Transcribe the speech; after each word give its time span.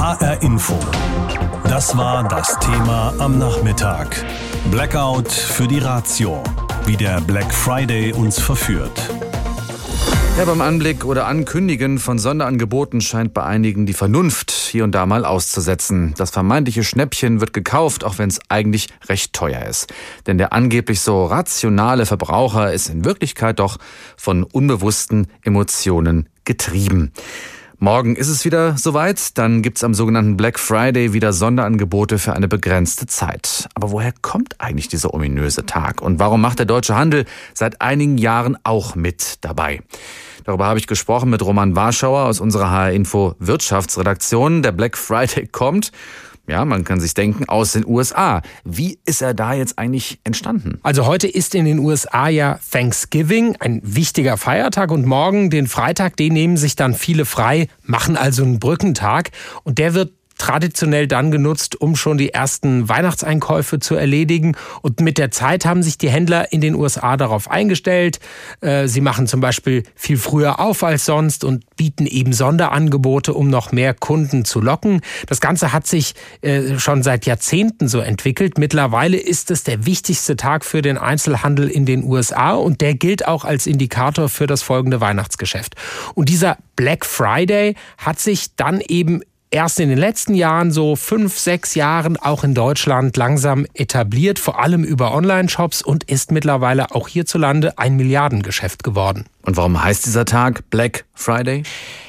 HR 0.00 0.40
Info. 0.40 0.78
Das 1.64 1.94
war 1.94 2.26
das 2.26 2.58
Thema 2.60 3.12
am 3.18 3.38
Nachmittag. 3.38 4.24
Blackout 4.70 5.30
für 5.30 5.68
die 5.68 5.78
Ratio. 5.78 6.42
Wie 6.86 6.96
der 6.96 7.20
Black 7.20 7.52
Friday 7.52 8.14
uns 8.14 8.40
verführt. 8.40 9.10
Ja, 10.38 10.46
beim 10.46 10.62
Anblick 10.62 11.04
oder 11.04 11.26
Ankündigen 11.26 11.98
von 11.98 12.18
Sonderangeboten 12.18 13.02
scheint 13.02 13.34
bei 13.34 13.42
einigen 13.42 13.84
die 13.84 13.92
Vernunft 13.92 14.52
hier 14.52 14.84
und 14.84 14.94
da 14.94 15.04
mal 15.04 15.26
auszusetzen. 15.26 16.14
Das 16.16 16.30
vermeintliche 16.30 16.82
Schnäppchen 16.82 17.42
wird 17.42 17.52
gekauft, 17.52 18.02
auch 18.02 18.16
wenn 18.16 18.30
es 18.30 18.40
eigentlich 18.48 18.88
recht 19.06 19.34
teuer 19.34 19.66
ist. 19.66 19.92
Denn 20.26 20.38
der 20.38 20.54
angeblich 20.54 21.02
so 21.02 21.26
rationale 21.26 22.06
Verbraucher 22.06 22.72
ist 22.72 22.88
in 22.88 23.04
Wirklichkeit 23.04 23.58
doch 23.58 23.76
von 24.16 24.44
unbewussten 24.44 25.26
Emotionen 25.42 26.30
getrieben. 26.46 27.12
Morgen 27.82 28.14
ist 28.14 28.28
es 28.28 28.44
wieder 28.44 28.76
soweit. 28.76 29.38
Dann 29.38 29.62
gibt's 29.62 29.82
am 29.82 29.94
sogenannten 29.94 30.36
Black 30.36 30.58
Friday 30.58 31.14
wieder 31.14 31.32
Sonderangebote 31.32 32.18
für 32.18 32.34
eine 32.34 32.46
begrenzte 32.46 33.06
Zeit. 33.06 33.70
Aber 33.72 33.90
woher 33.90 34.12
kommt 34.20 34.60
eigentlich 34.60 34.88
dieser 34.88 35.14
ominöse 35.14 35.64
Tag? 35.64 36.02
Und 36.02 36.18
warum 36.18 36.42
macht 36.42 36.58
der 36.58 36.66
deutsche 36.66 36.94
Handel 36.94 37.24
seit 37.54 37.80
einigen 37.80 38.18
Jahren 38.18 38.58
auch 38.64 38.96
mit 38.96 39.38
dabei? 39.40 39.80
Darüber 40.44 40.66
habe 40.66 40.78
ich 40.78 40.88
gesprochen 40.88 41.30
mit 41.30 41.42
Roman 41.42 41.74
Warschauer 41.74 42.26
aus 42.26 42.38
unserer 42.40 42.70
HR 42.70 42.92
Info 42.92 43.34
Wirtschaftsredaktion. 43.38 44.62
Der 44.62 44.72
Black 44.72 44.98
Friday 44.98 45.46
kommt 45.46 45.90
ja, 46.46 46.64
man 46.64 46.84
kann 46.84 47.00
sich 47.00 47.14
denken, 47.14 47.48
aus 47.48 47.72
den 47.72 47.86
USA. 47.86 48.42
Wie 48.64 48.98
ist 49.04 49.22
er 49.22 49.34
da 49.34 49.54
jetzt 49.54 49.78
eigentlich 49.78 50.20
entstanden? 50.24 50.78
Also 50.82 51.06
heute 51.06 51.28
ist 51.28 51.54
in 51.54 51.64
den 51.64 51.78
USA 51.78 52.28
ja 52.28 52.58
Thanksgiving, 52.70 53.56
ein 53.60 53.80
wichtiger 53.84 54.36
Feiertag 54.36 54.90
und 54.90 55.06
morgen, 55.06 55.50
den 55.50 55.68
Freitag, 55.68 56.16
den 56.16 56.32
nehmen 56.32 56.56
sich 56.56 56.76
dann 56.76 56.94
viele 56.94 57.24
frei, 57.24 57.68
machen 57.84 58.16
also 58.16 58.42
einen 58.42 58.58
Brückentag 58.58 59.30
und 59.62 59.78
der 59.78 59.94
wird 59.94 60.12
traditionell 60.40 61.06
dann 61.06 61.30
genutzt, 61.30 61.78
um 61.80 61.96
schon 61.96 62.16
die 62.16 62.32
ersten 62.32 62.88
Weihnachtseinkäufe 62.88 63.78
zu 63.78 63.94
erledigen. 63.94 64.56
Und 64.80 65.00
mit 65.00 65.18
der 65.18 65.30
Zeit 65.30 65.66
haben 65.66 65.82
sich 65.82 65.98
die 65.98 66.08
Händler 66.08 66.50
in 66.50 66.62
den 66.62 66.74
USA 66.74 67.18
darauf 67.18 67.50
eingestellt. 67.50 68.20
Äh, 68.62 68.88
sie 68.88 69.02
machen 69.02 69.26
zum 69.26 69.42
Beispiel 69.42 69.82
viel 69.94 70.16
früher 70.16 70.58
auf 70.58 70.82
als 70.82 71.04
sonst 71.04 71.44
und 71.44 71.64
bieten 71.76 72.06
eben 72.06 72.32
Sonderangebote, 72.32 73.34
um 73.34 73.50
noch 73.50 73.70
mehr 73.70 73.92
Kunden 73.92 74.46
zu 74.46 74.62
locken. 74.62 75.02
Das 75.26 75.42
Ganze 75.42 75.74
hat 75.74 75.86
sich 75.86 76.14
äh, 76.40 76.78
schon 76.78 77.02
seit 77.02 77.26
Jahrzehnten 77.26 77.86
so 77.86 78.00
entwickelt. 78.00 78.56
Mittlerweile 78.56 79.18
ist 79.18 79.50
es 79.50 79.62
der 79.62 79.84
wichtigste 79.84 80.36
Tag 80.36 80.64
für 80.64 80.80
den 80.80 80.96
Einzelhandel 80.96 81.68
in 81.68 81.84
den 81.84 82.02
USA 82.02 82.52
und 82.52 82.80
der 82.80 82.94
gilt 82.94 83.28
auch 83.28 83.44
als 83.44 83.66
Indikator 83.66 84.30
für 84.30 84.46
das 84.46 84.62
folgende 84.62 85.02
Weihnachtsgeschäft. 85.02 85.74
Und 86.14 86.30
dieser 86.30 86.56
Black 86.76 87.04
Friday 87.04 87.74
hat 87.98 88.18
sich 88.20 88.56
dann 88.56 88.80
eben 88.80 89.20
erst 89.50 89.80
in 89.80 89.88
den 89.88 89.98
letzten 89.98 90.34
Jahren, 90.34 90.70
so 90.70 90.96
fünf, 90.96 91.38
sechs 91.38 91.74
Jahren, 91.74 92.16
auch 92.16 92.44
in 92.44 92.54
Deutschland 92.54 93.16
langsam 93.16 93.66
etabliert, 93.74 94.38
vor 94.38 94.60
allem 94.60 94.84
über 94.84 95.12
Online-Shops 95.12 95.82
und 95.82 96.04
ist 96.04 96.30
mittlerweile 96.32 96.94
auch 96.94 97.08
hierzulande 97.08 97.76
ein 97.78 97.96
Milliardengeschäft 97.96 98.84
geworden. 98.84 99.26
Und 99.42 99.56
warum 99.56 99.82
heißt 99.82 100.06
dieser 100.06 100.24
Tag 100.24 100.68
Black 100.70 101.04
Friday? 101.14 101.64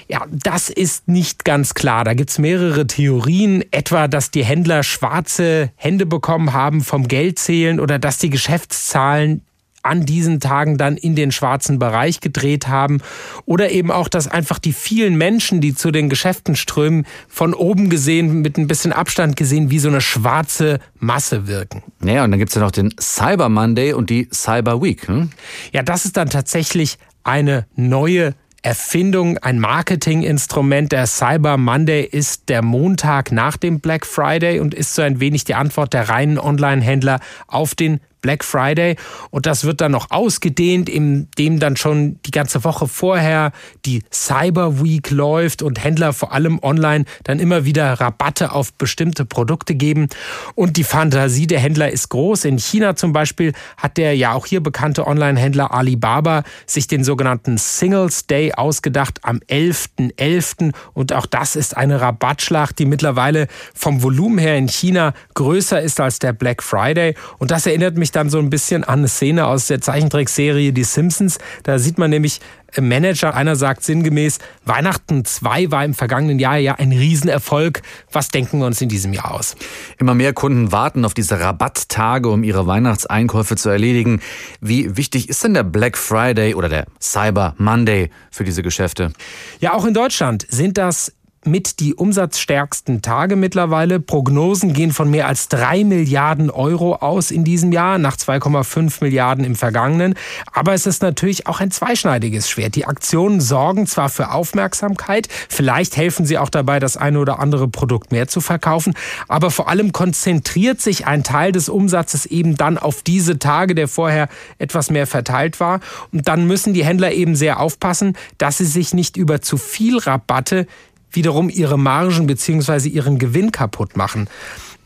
Ja, 0.07 0.25
das 0.29 0.69
ist 0.69 1.07
nicht 1.07 1.45
ganz 1.45 1.73
klar. 1.73 2.03
Da 2.03 2.13
gibt's 2.13 2.37
mehrere 2.37 2.85
Theorien, 2.85 3.63
etwa, 3.71 4.09
dass 4.09 4.29
die 4.29 4.43
Händler 4.43 4.83
schwarze 4.83 5.71
Hände 5.75 6.05
bekommen 6.05 6.51
haben 6.51 6.81
vom 6.81 7.07
Geldzählen 7.07 7.79
oder 7.79 7.97
dass 7.97 8.17
die 8.17 8.29
Geschäftszahlen 8.29 9.41
an 9.83 10.05
diesen 10.05 10.39
Tagen 10.39 10.77
dann 10.77 10.97
in 10.97 11.15
den 11.15 11.31
schwarzen 11.31 11.79
Bereich 11.79 12.19
gedreht 12.19 12.67
haben 12.67 13.01
oder 13.45 13.71
eben 13.71 13.91
auch, 13.91 14.07
dass 14.07 14.27
einfach 14.27 14.59
die 14.59 14.73
vielen 14.73 15.17
Menschen, 15.17 15.61
die 15.61 15.73
zu 15.73 15.91
den 15.91 16.09
Geschäften 16.09 16.55
strömen, 16.55 17.05
von 17.27 17.53
oben 17.53 17.89
gesehen, 17.89 18.41
mit 18.41 18.57
ein 18.57 18.67
bisschen 18.67 18.93
Abstand 18.93 19.35
gesehen, 19.35 19.69
wie 19.71 19.79
so 19.79 19.89
eine 19.89 20.01
schwarze 20.01 20.79
Masse 20.99 21.47
wirken. 21.47 21.83
Ja, 22.03 22.23
und 22.23 22.31
dann 22.31 22.39
gibt's 22.39 22.55
ja 22.55 22.61
noch 22.61 22.71
den 22.71 22.93
Cyber 22.99 23.49
Monday 23.49 23.93
und 23.93 24.09
die 24.09 24.27
Cyber 24.31 24.81
Week. 24.81 25.07
Hm? 25.07 25.29
Ja, 25.71 25.83
das 25.83 26.05
ist 26.05 26.17
dann 26.17 26.29
tatsächlich 26.29 26.97
eine 27.23 27.65
neue 27.75 28.33
Erfindung, 28.63 29.39
ein 29.39 29.59
Marketinginstrument. 29.59 30.91
Der 30.91 31.07
Cyber 31.07 31.57
Monday 31.57 32.03
ist 32.03 32.47
der 32.49 32.61
Montag 32.61 33.31
nach 33.31 33.57
dem 33.57 33.79
Black 33.79 34.05
Friday 34.05 34.59
und 34.59 34.73
ist 34.73 34.93
so 34.93 35.01
ein 35.01 35.19
wenig 35.19 35.45
die 35.45 35.55
Antwort 35.55 35.93
der 35.93 36.09
reinen 36.09 36.37
Online-Händler 36.37 37.19
auf 37.47 37.73
den 37.73 38.01
Black 38.21 38.43
Friday 38.43 38.95
und 39.29 39.45
das 39.45 39.63
wird 39.63 39.81
dann 39.81 39.91
noch 39.91 40.11
ausgedehnt, 40.11 40.89
indem 40.89 41.59
dann 41.59 41.75
schon 41.75 42.19
die 42.25 42.31
ganze 42.31 42.63
Woche 42.63 42.87
vorher 42.87 43.51
die 43.85 44.03
Cyber 44.13 44.83
Week 44.83 45.09
läuft 45.09 45.61
und 45.61 45.83
Händler 45.83 46.13
vor 46.13 46.31
allem 46.31 46.59
online 46.61 47.05
dann 47.23 47.39
immer 47.39 47.65
wieder 47.65 47.93
Rabatte 47.99 48.51
auf 48.51 48.73
bestimmte 48.73 49.25
Produkte 49.25 49.75
geben 49.75 50.07
und 50.55 50.77
die 50.77 50.83
Fantasie 50.83 51.47
der 51.47 51.59
Händler 51.59 51.91
ist 51.91 52.09
groß. 52.09 52.45
In 52.45 52.57
China 52.57 52.95
zum 52.95 53.13
Beispiel 53.13 53.53
hat 53.77 53.97
der 53.97 54.15
ja 54.15 54.33
auch 54.33 54.45
hier 54.45 54.61
bekannte 54.61 55.07
Online-Händler 55.07 55.73
Alibaba 55.73 56.43
sich 56.65 56.87
den 56.87 57.03
sogenannten 57.03 57.57
Singles 57.57 58.27
Day 58.27 58.53
ausgedacht 58.53 59.19
am 59.23 59.37
11.11. 59.49 60.11
.11. 60.17 60.73
und 60.93 61.13
auch 61.13 61.25
das 61.25 61.55
ist 61.55 61.75
eine 61.75 62.01
Rabattschlacht, 62.01 62.77
die 62.79 62.85
mittlerweile 62.85 63.47
vom 63.73 64.03
Volumen 64.03 64.37
her 64.37 64.57
in 64.57 64.67
China 64.67 65.13
größer 65.33 65.81
ist 65.81 65.99
als 65.99 66.19
der 66.19 66.33
Black 66.33 66.61
Friday 66.61 67.15
und 67.39 67.51
das 67.51 67.65
erinnert 67.65 67.97
mich 67.97 68.10
mich 68.11 68.13
dann 68.13 68.29
so 68.29 68.39
ein 68.39 68.49
bisschen 68.49 68.83
an 68.83 68.99
eine 68.99 69.07
Szene 69.07 69.47
aus 69.47 69.67
der 69.67 69.79
Zeichentrickserie 69.79 70.73
Die 70.73 70.83
Simpsons. 70.83 71.37
Da 71.63 71.79
sieht 71.79 71.97
man 71.97 72.09
nämlich 72.09 72.41
Manager, 72.79 73.33
einer 73.33 73.55
sagt 73.55 73.83
sinngemäß, 73.83 74.39
Weihnachten 74.65 75.25
2 75.25 75.71
war 75.71 75.83
im 75.83 75.93
vergangenen 75.93 76.39
Jahr 76.39 76.57
ja 76.57 76.75
ein 76.75 76.91
Riesenerfolg. 76.91 77.81
Was 78.11 78.29
denken 78.29 78.59
wir 78.59 78.65
uns 78.65 78.81
in 78.81 78.89
diesem 78.89 79.13
Jahr 79.13 79.31
aus? 79.31 79.55
Immer 79.97 80.13
mehr 80.13 80.33
Kunden 80.33 80.71
warten 80.71 81.05
auf 81.05 81.13
diese 81.13 81.39
Rabatttage, 81.39 82.29
um 82.29 82.43
ihre 82.43 82.67
Weihnachtseinkäufe 82.67 83.55
zu 83.55 83.69
erledigen. 83.69 84.21
Wie 84.59 84.97
wichtig 84.97 85.29
ist 85.29 85.43
denn 85.43 85.53
der 85.53 85.63
Black 85.63 85.97
Friday 85.97 86.53
oder 86.53 86.69
der 86.69 86.85
Cyber 87.01 87.55
Monday 87.57 88.09
für 88.29 88.43
diese 88.43 88.61
Geschäfte? 88.61 89.13
Ja, 89.59 89.73
auch 89.73 89.85
in 89.85 89.93
Deutschland 89.93 90.45
sind 90.49 90.77
das 90.77 91.13
mit 91.45 91.79
die 91.79 91.95
umsatzstärksten 91.95 93.01
Tage 93.01 93.35
mittlerweile. 93.35 93.99
Prognosen 93.99 94.73
gehen 94.73 94.91
von 94.91 95.09
mehr 95.09 95.27
als 95.27 95.47
drei 95.47 95.83
Milliarden 95.83 96.49
Euro 96.49 96.95
aus 96.95 97.31
in 97.31 97.43
diesem 97.43 97.71
Jahr, 97.71 97.97
nach 97.97 98.15
2,5 98.15 98.97
Milliarden 99.01 99.43
im 99.43 99.55
vergangenen. 99.55 100.15
Aber 100.51 100.73
es 100.73 100.85
ist 100.85 101.01
natürlich 101.01 101.47
auch 101.47 101.59
ein 101.59 101.71
zweischneidiges 101.71 102.49
Schwert. 102.49 102.75
Die 102.75 102.85
Aktionen 102.85 103.41
sorgen 103.41 103.87
zwar 103.87 104.09
für 104.09 104.31
Aufmerksamkeit, 104.31 105.27
vielleicht 105.49 105.97
helfen 105.97 106.25
sie 106.25 106.37
auch 106.37 106.49
dabei, 106.49 106.79
das 106.79 106.97
eine 106.97 107.19
oder 107.19 107.39
andere 107.39 107.67
Produkt 107.67 108.11
mehr 108.11 108.27
zu 108.27 108.41
verkaufen, 108.41 108.93
aber 109.27 109.51
vor 109.51 109.67
allem 109.67 109.91
konzentriert 109.91 110.81
sich 110.81 111.07
ein 111.07 111.23
Teil 111.23 111.51
des 111.51 111.69
Umsatzes 111.69 112.25
eben 112.25 112.55
dann 112.55 112.77
auf 112.77 113.01
diese 113.01 113.39
Tage, 113.39 113.73
der 113.73 113.87
vorher 113.87 114.29
etwas 114.59 114.91
mehr 114.91 115.07
verteilt 115.07 115.59
war. 115.59 115.79
Und 116.11 116.27
dann 116.27 116.45
müssen 116.45 116.73
die 116.73 116.85
Händler 116.85 117.11
eben 117.11 117.35
sehr 117.35 117.59
aufpassen, 117.59 118.15
dass 118.37 118.59
sie 118.59 118.65
sich 118.65 118.93
nicht 118.93 119.17
über 119.17 119.41
zu 119.41 119.57
viel 119.57 119.97
Rabatte 119.97 120.67
wiederum 121.11 121.49
ihre 121.49 121.77
Margen 121.77 122.27
bzw. 122.27 122.89
ihren 122.89 123.19
Gewinn 123.19 123.51
kaputt 123.51 123.97
machen. 123.97 124.27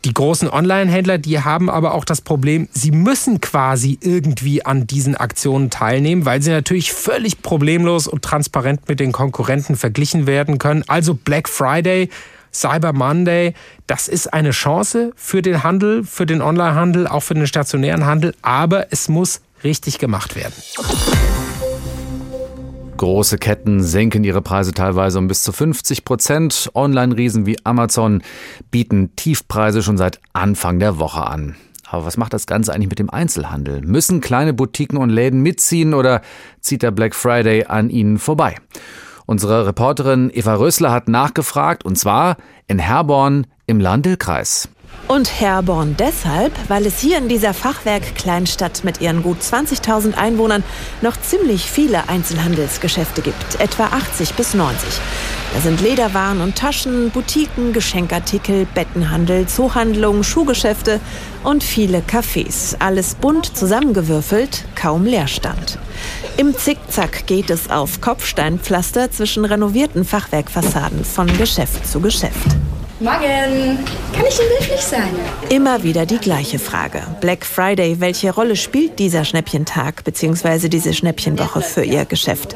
Die 0.05 0.13
großen 0.13 0.47
Online-Händler, 0.47 1.17
die 1.17 1.39
haben 1.39 1.67
aber 1.67 1.95
auch 1.95 2.05
das 2.05 2.21
Problem, 2.21 2.69
sie 2.71 2.91
müssen 2.91 3.41
quasi 3.41 3.97
irgendwie 4.01 4.63
an 4.63 4.85
diesen 4.85 5.15
Aktionen 5.15 5.71
teilnehmen, 5.71 6.25
weil 6.25 6.43
sie 6.43 6.51
natürlich 6.51 6.93
völlig 6.93 7.41
problemlos 7.41 8.07
und 8.07 8.21
transparent 8.21 8.87
mit 8.87 8.99
den 8.99 9.11
Konkurrenten 9.11 9.75
verglichen 9.75 10.27
werden 10.27 10.59
können. 10.59 10.83
Also 10.85 11.15
Black 11.15 11.49
Friday, 11.49 12.09
Cyber 12.53 12.93
Monday, 12.93 13.55
das 13.87 14.07
ist 14.07 14.31
eine 14.31 14.51
Chance 14.51 15.11
für 15.15 15.41
den 15.41 15.63
Handel, 15.63 16.03
für 16.03 16.27
den 16.27 16.43
Online-Handel, 16.43 17.07
auch 17.07 17.21
für 17.21 17.33
den 17.33 17.47
stationären 17.47 18.05
Handel, 18.05 18.35
aber 18.43 18.91
es 18.91 19.09
muss 19.09 19.41
richtig 19.63 19.97
gemacht 19.97 20.35
werden. 20.35 20.53
Große 22.97 23.37
Ketten 23.37 23.83
senken 23.83 24.23
ihre 24.23 24.41
Preise 24.41 24.71
teilweise 24.71 25.19
um 25.19 25.27
bis 25.27 25.43
zu 25.43 25.51
50 25.51 26.05
Prozent. 26.05 26.71
Online-Riesen 26.73 27.45
wie 27.45 27.57
Amazon 27.65 28.23
bieten 28.71 29.15
Tiefpreise 29.17 29.83
schon 29.83 29.97
seit 29.97 30.21
Anfang 30.31 30.79
der 30.79 30.97
Woche 30.97 31.27
an. 31.27 31.55
Aber 31.89 32.05
was 32.05 32.15
macht 32.15 32.33
das 32.33 32.47
Ganze 32.47 32.73
eigentlich 32.73 32.89
mit 32.89 32.99
dem 32.99 33.09
Einzelhandel? 33.09 33.81
Müssen 33.81 34.21
kleine 34.21 34.53
Boutiquen 34.53 34.97
und 34.97 35.09
Läden 35.09 35.41
mitziehen 35.41 35.93
oder 35.93 36.21
zieht 36.61 36.83
der 36.83 36.91
Black 36.91 37.15
Friday 37.15 37.65
an 37.65 37.89
ihnen 37.89 38.17
vorbei? 38.17 38.55
Unsere 39.25 39.67
Reporterin 39.67 40.31
Eva 40.33 40.55
Rösler 40.55 40.91
hat 40.91 41.09
nachgefragt, 41.09 41.83
und 41.83 41.97
zwar 41.97 42.37
in 42.67 42.79
Herborn 42.79 43.47
im 43.65 43.79
Landil-Kreis. 43.79 44.69
Und 45.07 45.39
Herborn 45.39 45.95
deshalb, 45.99 46.51
weil 46.67 46.87
es 46.87 46.99
hier 46.99 47.19
in 47.19 47.29
dieser 47.29 47.53
Fachwerk-Kleinstadt 47.53 48.83
mit 48.83 49.01
ihren 49.01 49.21
gut 49.21 49.37
20.000 49.39 50.15
Einwohnern 50.15 50.63
noch 51.01 51.15
ziemlich 51.21 51.69
viele 51.69 52.09
Einzelhandelsgeschäfte 52.09 53.21
gibt, 53.21 53.59
etwa 53.59 53.85
80 53.85 54.33
bis 54.33 54.55
90. 54.55 54.89
Da 55.53 55.61
sind 55.61 55.79
Lederwaren 55.81 56.41
und 56.41 56.55
Taschen, 56.55 57.11
Boutiquen, 57.11 57.71
Geschenkartikel, 57.71 58.65
Bettenhandel, 58.73 59.47
Zoohandlungen, 59.47 60.23
Schuhgeschäfte 60.23 60.99
und 61.43 61.63
viele 61.63 61.99
Cafés. 61.99 62.75
Alles 62.79 63.13
bunt 63.13 63.55
zusammengewürfelt, 63.55 64.65
kaum 64.73 65.05
Leerstand. 65.05 65.77
Im 66.37 66.57
Zickzack 66.57 67.27
geht 67.27 67.51
es 67.51 67.69
auf 67.69 68.01
Kopfsteinpflaster 68.01 69.11
zwischen 69.11 69.45
renovierten 69.45 70.03
Fachwerkfassaden 70.03 71.05
von 71.05 71.27
Geschäft 71.37 71.87
zu 71.87 71.99
Geschäft. 71.99 72.55
Morgen. 73.05 73.77
Kann 74.15 74.25
ich 74.27 74.39
Ihnen 74.39 74.49
behilflich 74.49 74.81
sein? 74.81 75.09
Immer 75.49 75.83
wieder 75.83 76.07
die 76.07 76.17
gleiche 76.17 76.57
Frage. 76.57 77.03
Black 77.21 77.45
Friday, 77.45 77.99
welche 77.99 78.33
Rolle 78.33 78.55
spielt 78.55 78.97
dieser 78.97 79.23
Schnäppchentag 79.25 80.03
bzw. 80.03 80.69
diese 80.69 80.91
Schnäppchenwoche 80.91 81.61
für 81.61 81.83
Ihr 81.83 82.05
Geschäft? 82.05 82.55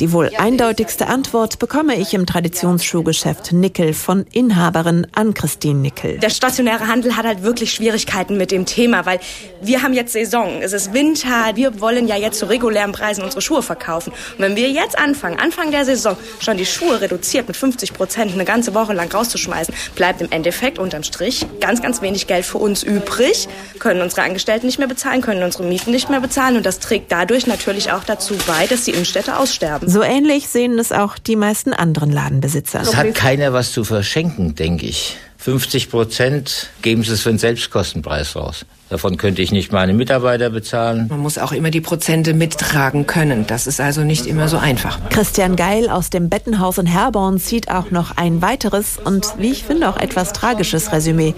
Die 0.00 0.12
wohl 0.12 0.30
eindeutigste 0.36 1.06
Antwort 1.06 1.58
bekomme 1.58 1.96
ich 1.96 2.12
im 2.12 2.26
Traditionsschuhgeschäft 2.26 3.52
Nickel 3.52 3.94
von 3.94 4.26
Inhaberin 4.30 5.06
Ann-Christine 5.14 5.80
Nickel. 5.80 6.18
Der 6.18 6.28
stationäre 6.28 6.86
Handel 6.86 7.16
hat 7.16 7.24
halt 7.24 7.42
wirklich 7.42 7.72
Schwierigkeiten 7.72 8.36
mit 8.36 8.50
dem 8.50 8.66
Thema, 8.66 9.06
weil 9.06 9.20
wir 9.62 9.82
haben 9.82 9.94
jetzt 9.94 10.12
Saison, 10.12 10.60
es 10.60 10.74
ist 10.74 10.92
Winter, 10.92 11.52
wir 11.54 11.80
wollen 11.80 12.08
ja 12.08 12.16
jetzt 12.16 12.38
zu 12.38 12.46
regulären 12.46 12.92
Preisen 12.92 13.24
unsere 13.24 13.40
Schuhe 13.40 13.62
verkaufen. 13.62 14.12
Und 14.36 14.44
wenn 14.44 14.54
wir 14.54 14.68
jetzt 14.68 14.98
anfangen, 14.98 15.38
Anfang 15.38 15.70
der 15.70 15.86
Saison, 15.86 16.14
schon 16.40 16.58
die 16.58 16.66
Schuhe 16.66 17.00
reduziert 17.00 17.48
mit 17.48 17.56
50 17.56 17.94
Prozent 17.94 18.34
eine 18.34 18.44
ganze 18.44 18.74
Woche 18.74 18.92
lang 18.92 19.10
rauszuschmeißen, 19.10 19.74
bleibt 19.94 20.20
im 20.20 20.30
Endeffekt 20.30 20.78
unterm 20.78 21.04
Strich 21.04 21.46
ganz, 21.60 21.80
ganz 21.80 22.02
wenig 22.02 22.26
Geld 22.26 22.44
für 22.44 22.58
uns 22.58 22.82
übrig, 22.82 23.48
können 23.78 24.02
unsere 24.02 24.22
Angestellten 24.22 24.66
nicht 24.66 24.78
mehr 24.78 24.88
bezahlen, 24.88 25.22
können 25.22 25.42
unsere 25.42 25.64
Mieten 25.64 25.90
nicht 25.90 26.10
mehr 26.10 26.20
bezahlen 26.20 26.58
und 26.58 26.66
das 26.66 26.80
trägt 26.80 27.10
dadurch 27.10 27.46
natürlich 27.46 27.92
auch 27.92 28.04
dazu 28.04 28.34
bei, 28.46 28.66
dass 28.66 28.84
die 28.84 28.90
Innenstädte 28.90 29.38
aussterben. 29.38 29.85
So 29.86 30.02
ähnlich 30.02 30.48
sehen 30.48 30.78
es 30.78 30.90
auch 30.90 31.16
die 31.16 31.36
meisten 31.36 31.72
anderen 31.72 32.10
Ladenbesitzer. 32.10 32.80
Es 32.80 32.96
hat 32.96 33.14
keiner 33.14 33.52
was 33.52 33.70
zu 33.70 33.84
verschenken, 33.84 34.56
denke 34.56 34.84
ich. 34.86 35.16
50 35.38 35.90
Prozent 35.90 36.70
geben 36.82 37.04
sie 37.04 37.12
es 37.12 37.22
für 37.22 37.28
den 37.30 37.38
Selbstkostenpreis 37.38 38.34
raus. 38.34 38.66
Davon 38.88 39.16
könnte 39.16 39.42
ich 39.42 39.50
nicht 39.50 39.72
meine 39.72 39.94
Mitarbeiter 39.94 40.50
bezahlen. 40.50 41.06
Man 41.08 41.18
muss 41.18 41.38
auch 41.38 41.50
immer 41.50 41.70
die 41.70 41.80
Prozente 41.80 42.34
mittragen 42.34 43.06
können. 43.06 43.44
Das 43.46 43.66
ist 43.66 43.80
also 43.80 44.02
nicht 44.02 44.26
immer 44.26 44.46
so 44.46 44.58
einfach. 44.58 45.00
Christian 45.10 45.56
Geil 45.56 45.88
aus 45.88 46.10
dem 46.10 46.28
Bettenhaus 46.28 46.78
in 46.78 46.86
Herborn 46.86 47.38
zieht 47.38 47.68
auch 47.68 47.90
noch 47.90 48.16
ein 48.16 48.42
weiteres 48.42 48.98
und 49.02 49.34
wie 49.38 49.50
ich 49.50 49.64
finde 49.64 49.88
auch 49.88 49.96
etwas 49.96 50.32
tragisches 50.32 50.92
Resümee. 50.92 51.34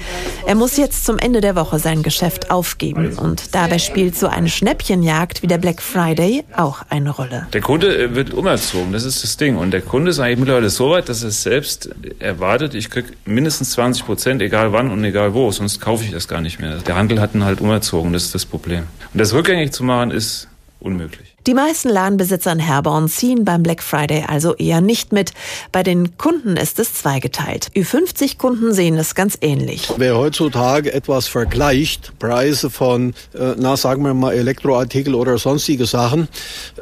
Er 0.47 0.57
muss 0.57 0.77
jetzt 0.77 1.07
zum 1.07 1.19
Ende 1.19 1.41
der 1.41 1.57
Woche 1.57 1.79
sein 1.79 2.03
Geschäft 2.03 2.51
aufgeben 2.51 3.15
und 3.19 3.55
dabei 3.55 3.79
spielt 3.79 4.15
so 4.15 4.27
eine 4.27 4.51
Schnäppchenjagd 4.51 5.43
wie 5.43 5.47
der 5.47 5.59
Black 5.59 5.81
Friday 5.81 6.45
auch 6.55 6.83
eine 6.91 7.11
Rolle. 7.11 7.47
Der 7.55 7.63
Kunde 7.63 7.97
äh, 7.97 8.15
wird 8.15 8.35
umerzogen, 8.35 8.93
das 8.93 9.05
ist 9.05 9.25
das 9.25 9.39
Ding. 9.39 9.57
Und 9.57 9.71
der 9.71 9.81
Kunde 9.81 10.11
ist 10.11 10.19
eigentlich 10.19 10.41
mittlerweile 10.41 10.69
so 10.69 10.91
weit, 10.91 11.09
dass 11.09 11.23
er 11.23 11.31
selbst 11.31 11.89
erwartet, 12.19 12.75
ich 12.75 12.91
kriege 12.91 13.09
mindestens 13.25 13.71
20 13.71 14.05
Prozent, 14.05 14.43
egal 14.43 14.73
wann 14.73 14.91
und 14.91 15.03
egal 15.03 15.33
wo, 15.33 15.51
sonst 15.51 15.81
kaufe 15.81 16.05
ich 16.05 16.11
das 16.11 16.29
gar 16.29 16.43
nicht 16.43 16.61
mehr. 16.61 16.77
Der 16.87 16.95
Handel 16.95 17.21
hat 17.21 17.38
halt 17.45 17.61
umerzogen, 17.61 18.13
das 18.13 18.25
ist 18.25 18.35
das 18.35 18.47
Problem. 18.47 18.85
Und 19.13 19.21
das 19.21 19.33
rückgängig 19.33 19.73
zu 19.73 19.85
machen, 19.85 20.11
ist 20.11 20.49
unmöglich. 20.81 21.35
Die 21.47 21.55
meisten 21.55 21.89
Ladenbesitzer 21.89 22.53
in 22.53 22.59
Herborn 22.59 23.09
ziehen 23.09 23.45
beim 23.45 23.63
Black 23.63 23.83
Friday 23.83 24.25
also 24.29 24.55
eher 24.57 24.83
nicht 24.83 25.13
mit. 25.13 25.33
Bei 25.73 25.83
den 25.83 26.19
Kunden 26.19 26.59
ist 26.59 26.79
es 26.79 26.93
zweigeteilt. 26.93 27.69
Ü50-Kunden 27.75 28.75
sehen 28.75 28.99
es 28.99 29.15
ganz 29.15 29.39
ähnlich. 29.41 29.89
Wer 29.97 30.19
heutzutage 30.19 30.93
etwas 30.93 31.27
vergleicht, 31.27 32.13
Preise 32.19 32.69
von, 32.69 33.15
äh, 33.33 33.55
na 33.57 33.79
sagen 33.79 34.05
wir 34.05 34.13
mal 34.13 34.35
Elektroartikel 34.35 35.15
oder 35.15 35.39
sonstige 35.39 35.87
Sachen, 35.87 36.29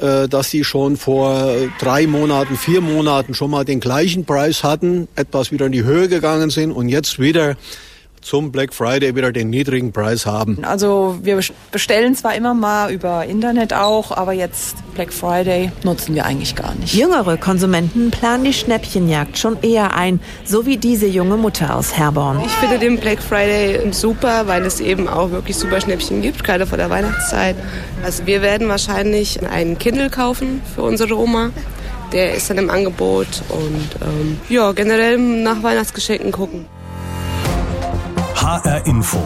äh, 0.00 0.26
dass 0.26 0.50
die 0.50 0.64
schon 0.64 0.96
vor 0.96 1.54
drei 1.78 2.08
Monaten, 2.08 2.56
vier 2.56 2.80
Monaten 2.80 3.34
schon 3.34 3.52
mal 3.52 3.64
den 3.64 3.78
gleichen 3.78 4.24
Preis 4.24 4.64
hatten, 4.64 5.06
etwas 5.14 5.52
wieder 5.52 5.66
in 5.66 5.72
die 5.72 5.84
Höhe 5.84 6.08
gegangen 6.08 6.50
sind 6.50 6.72
und 6.72 6.88
jetzt 6.88 7.20
wieder 7.20 7.56
zum 8.26 8.50
Black 8.50 8.74
Friday 8.74 9.14
wieder 9.14 9.30
den 9.30 9.50
niedrigen 9.50 9.92
Preis 9.92 10.26
haben. 10.26 10.58
Also 10.64 11.16
wir 11.22 11.38
bestellen 11.70 12.16
zwar 12.16 12.34
immer 12.34 12.54
mal 12.54 12.90
über 12.90 13.24
Internet 13.24 13.72
auch, 13.72 14.10
aber 14.10 14.32
jetzt 14.32 14.78
Black 14.94 15.12
Friday 15.12 15.70
nutzen 15.84 16.16
wir 16.16 16.26
eigentlich 16.26 16.56
gar 16.56 16.74
nicht. 16.74 16.92
Jüngere 16.92 17.36
Konsumenten 17.36 18.10
planen 18.10 18.42
die 18.42 18.52
Schnäppchenjagd 18.52 19.38
schon 19.38 19.62
eher 19.62 19.94
ein, 19.94 20.18
so 20.44 20.66
wie 20.66 20.76
diese 20.76 21.06
junge 21.06 21.36
Mutter 21.36 21.76
aus 21.76 21.96
Herborn. 21.96 22.42
Ich 22.44 22.50
finde 22.52 22.80
den 22.80 22.98
Black 22.98 23.22
Friday 23.22 23.92
super, 23.92 24.48
weil 24.48 24.64
es 24.64 24.80
eben 24.80 25.06
auch 25.06 25.30
wirklich 25.30 25.56
super 25.56 25.80
Schnäppchen 25.80 26.20
gibt, 26.20 26.42
gerade 26.42 26.66
vor 26.66 26.78
der 26.78 26.90
Weihnachtszeit. 26.90 27.54
Also 28.02 28.26
wir 28.26 28.42
werden 28.42 28.68
wahrscheinlich 28.68 29.40
einen 29.48 29.78
Kindle 29.78 30.10
kaufen 30.10 30.62
für 30.74 30.82
unsere 30.82 31.16
Oma. 31.16 31.50
Der 32.12 32.34
ist 32.34 32.50
dann 32.50 32.58
im 32.58 32.70
Angebot 32.70 33.28
und 33.50 33.88
ähm, 34.02 34.38
ja, 34.48 34.72
generell 34.72 35.16
nach 35.18 35.62
Weihnachtsgeschenken 35.62 36.32
gucken. 36.32 36.66
HR 38.46 38.86
Info. 38.86 39.20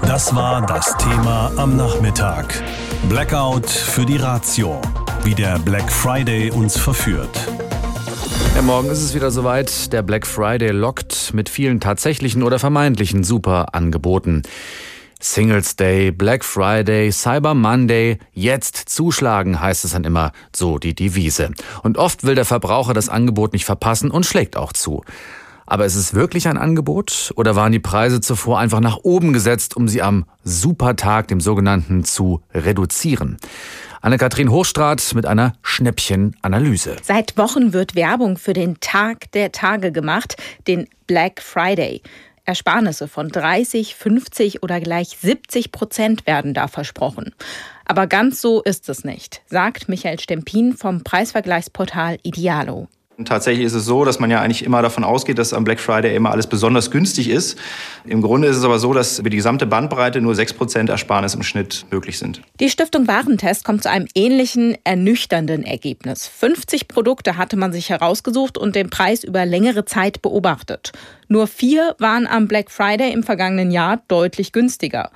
Das 0.00 0.34
war 0.34 0.64
das 0.64 0.96
Thema 0.96 1.52
am 1.58 1.76
Nachmittag. 1.76 2.64
Blackout 3.10 3.68
für 3.68 4.06
die 4.06 4.16
Ratio. 4.16 4.80
Wie 5.22 5.34
der 5.34 5.58
Black 5.58 5.92
Friday 5.92 6.50
uns 6.50 6.78
verführt. 6.78 7.28
Ja, 8.54 8.62
morgen 8.62 8.88
ist 8.88 9.02
es 9.02 9.14
wieder 9.14 9.30
soweit. 9.30 9.92
Der 9.92 10.00
Black 10.00 10.26
Friday 10.26 10.70
lockt 10.70 11.34
mit 11.34 11.50
vielen 11.50 11.80
tatsächlichen 11.80 12.42
oder 12.42 12.58
vermeintlichen 12.58 13.24
Superangeboten. 13.24 14.40
Singles 15.20 15.76
Day, 15.76 16.10
Black 16.10 16.42
Friday, 16.42 17.12
Cyber 17.12 17.52
Monday, 17.52 18.16
jetzt 18.32 18.88
zuschlagen, 18.88 19.60
heißt 19.60 19.84
es 19.84 19.90
dann 19.90 20.04
immer, 20.04 20.32
so 20.56 20.78
die 20.78 20.94
Devise. 20.94 21.50
Und 21.82 21.98
oft 21.98 22.24
will 22.24 22.36
der 22.36 22.46
Verbraucher 22.46 22.94
das 22.94 23.10
Angebot 23.10 23.52
nicht 23.52 23.66
verpassen 23.66 24.10
und 24.10 24.24
schlägt 24.24 24.56
auch 24.56 24.72
zu. 24.72 25.04
Aber 25.70 25.86
ist 25.86 25.94
es 25.94 26.14
wirklich 26.14 26.48
ein 26.48 26.58
Angebot 26.58 27.32
oder 27.36 27.54
waren 27.54 27.70
die 27.70 27.78
Preise 27.78 28.20
zuvor 28.20 28.58
einfach 28.58 28.80
nach 28.80 28.98
oben 29.04 29.32
gesetzt, 29.32 29.76
um 29.76 29.86
sie 29.86 30.02
am 30.02 30.24
Supertag, 30.42 31.28
dem 31.28 31.40
sogenannten, 31.40 32.02
zu 32.02 32.42
reduzieren? 32.52 33.36
Anne-Kathrin 34.00 34.50
Hochstrat 34.50 35.14
mit 35.14 35.26
einer 35.26 35.52
Schnäppchenanalyse. 35.62 36.96
Seit 37.04 37.38
Wochen 37.38 37.72
wird 37.72 37.94
Werbung 37.94 38.36
für 38.36 38.52
den 38.52 38.80
Tag 38.80 39.30
der 39.30 39.52
Tage 39.52 39.92
gemacht, 39.92 40.36
den 40.66 40.88
Black 41.06 41.40
Friday. 41.40 42.02
Ersparnisse 42.44 43.06
von 43.06 43.28
30, 43.28 43.94
50 43.94 44.64
oder 44.64 44.80
gleich 44.80 45.18
70 45.20 45.70
Prozent 45.70 46.26
werden 46.26 46.52
da 46.52 46.66
versprochen. 46.66 47.32
Aber 47.84 48.08
ganz 48.08 48.40
so 48.40 48.60
ist 48.60 48.88
es 48.88 49.04
nicht, 49.04 49.42
sagt 49.46 49.88
Michael 49.88 50.18
Stempin 50.18 50.76
vom 50.76 51.04
Preisvergleichsportal 51.04 52.18
Idealo. 52.24 52.88
Tatsächlich 53.24 53.64
ist 53.64 53.74
es 53.74 53.84
so, 53.84 54.04
dass 54.04 54.18
man 54.18 54.30
ja 54.30 54.40
eigentlich 54.40 54.64
immer 54.64 54.82
davon 54.82 55.04
ausgeht, 55.04 55.38
dass 55.38 55.52
am 55.52 55.64
Black 55.64 55.80
Friday 55.80 56.14
immer 56.14 56.30
alles 56.30 56.46
besonders 56.46 56.90
günstig 56.90 57.28
ist. 57.28 57.58
Im 58.04 58.22
Grunde 58.22 58.48
ist 58.48 58.56
es 58.56 58.64
aber 58.64 58.78
so, 58.78 58.92
dass 58.92 59.18
über 59.18 59.30
die 59.30 59.36
gesamte 59.36 59.66
Bandbreite 59.66 60.20
nur 60.20 60.34
6% 60.34 60.90
Ersparnis 60.90 61.34
im 61.34 61.42
Schnitt 61.42 61.86
möglich 61.90 62.18
sind. 62.18 62.42
Die 62.60 62.70
Stiftung 62.70 63.06
Warentest 63.06 63.64
kommt 63.64 63.82
zu 63.82 63.90
einem 63.90 64.06
ähnlichen, 64.14 64.76
ernüchternden 64.84 65.64
Ergebnis. 65.64 66.26
50 66.26 66.88
Produkte 66.88 67.36
hatte 67.36 67.56
man 67.56 67.72
sich 67.72 67.90
herausgesucht 67.90 68.58
und 68.58 68.74
den 68.74 68.90
Preis 68.90 69.24
über 69.24 69.44
längere 69.46 69.84
Zeit 69.84 70.22
beobachtet. 70.22 70.92
Nur 71.28 71.46
vier 71.46 71.94
waren 71.98 72.26
am 72.26 72.48
Black 72.48 72.70
Friday 72.70 73.12
im 73.12 73.22
vergangenen 73.22 73.70
Jahr 73.70 74.02
deutlich 74.08 74.52
günstiger. 74.52 75.10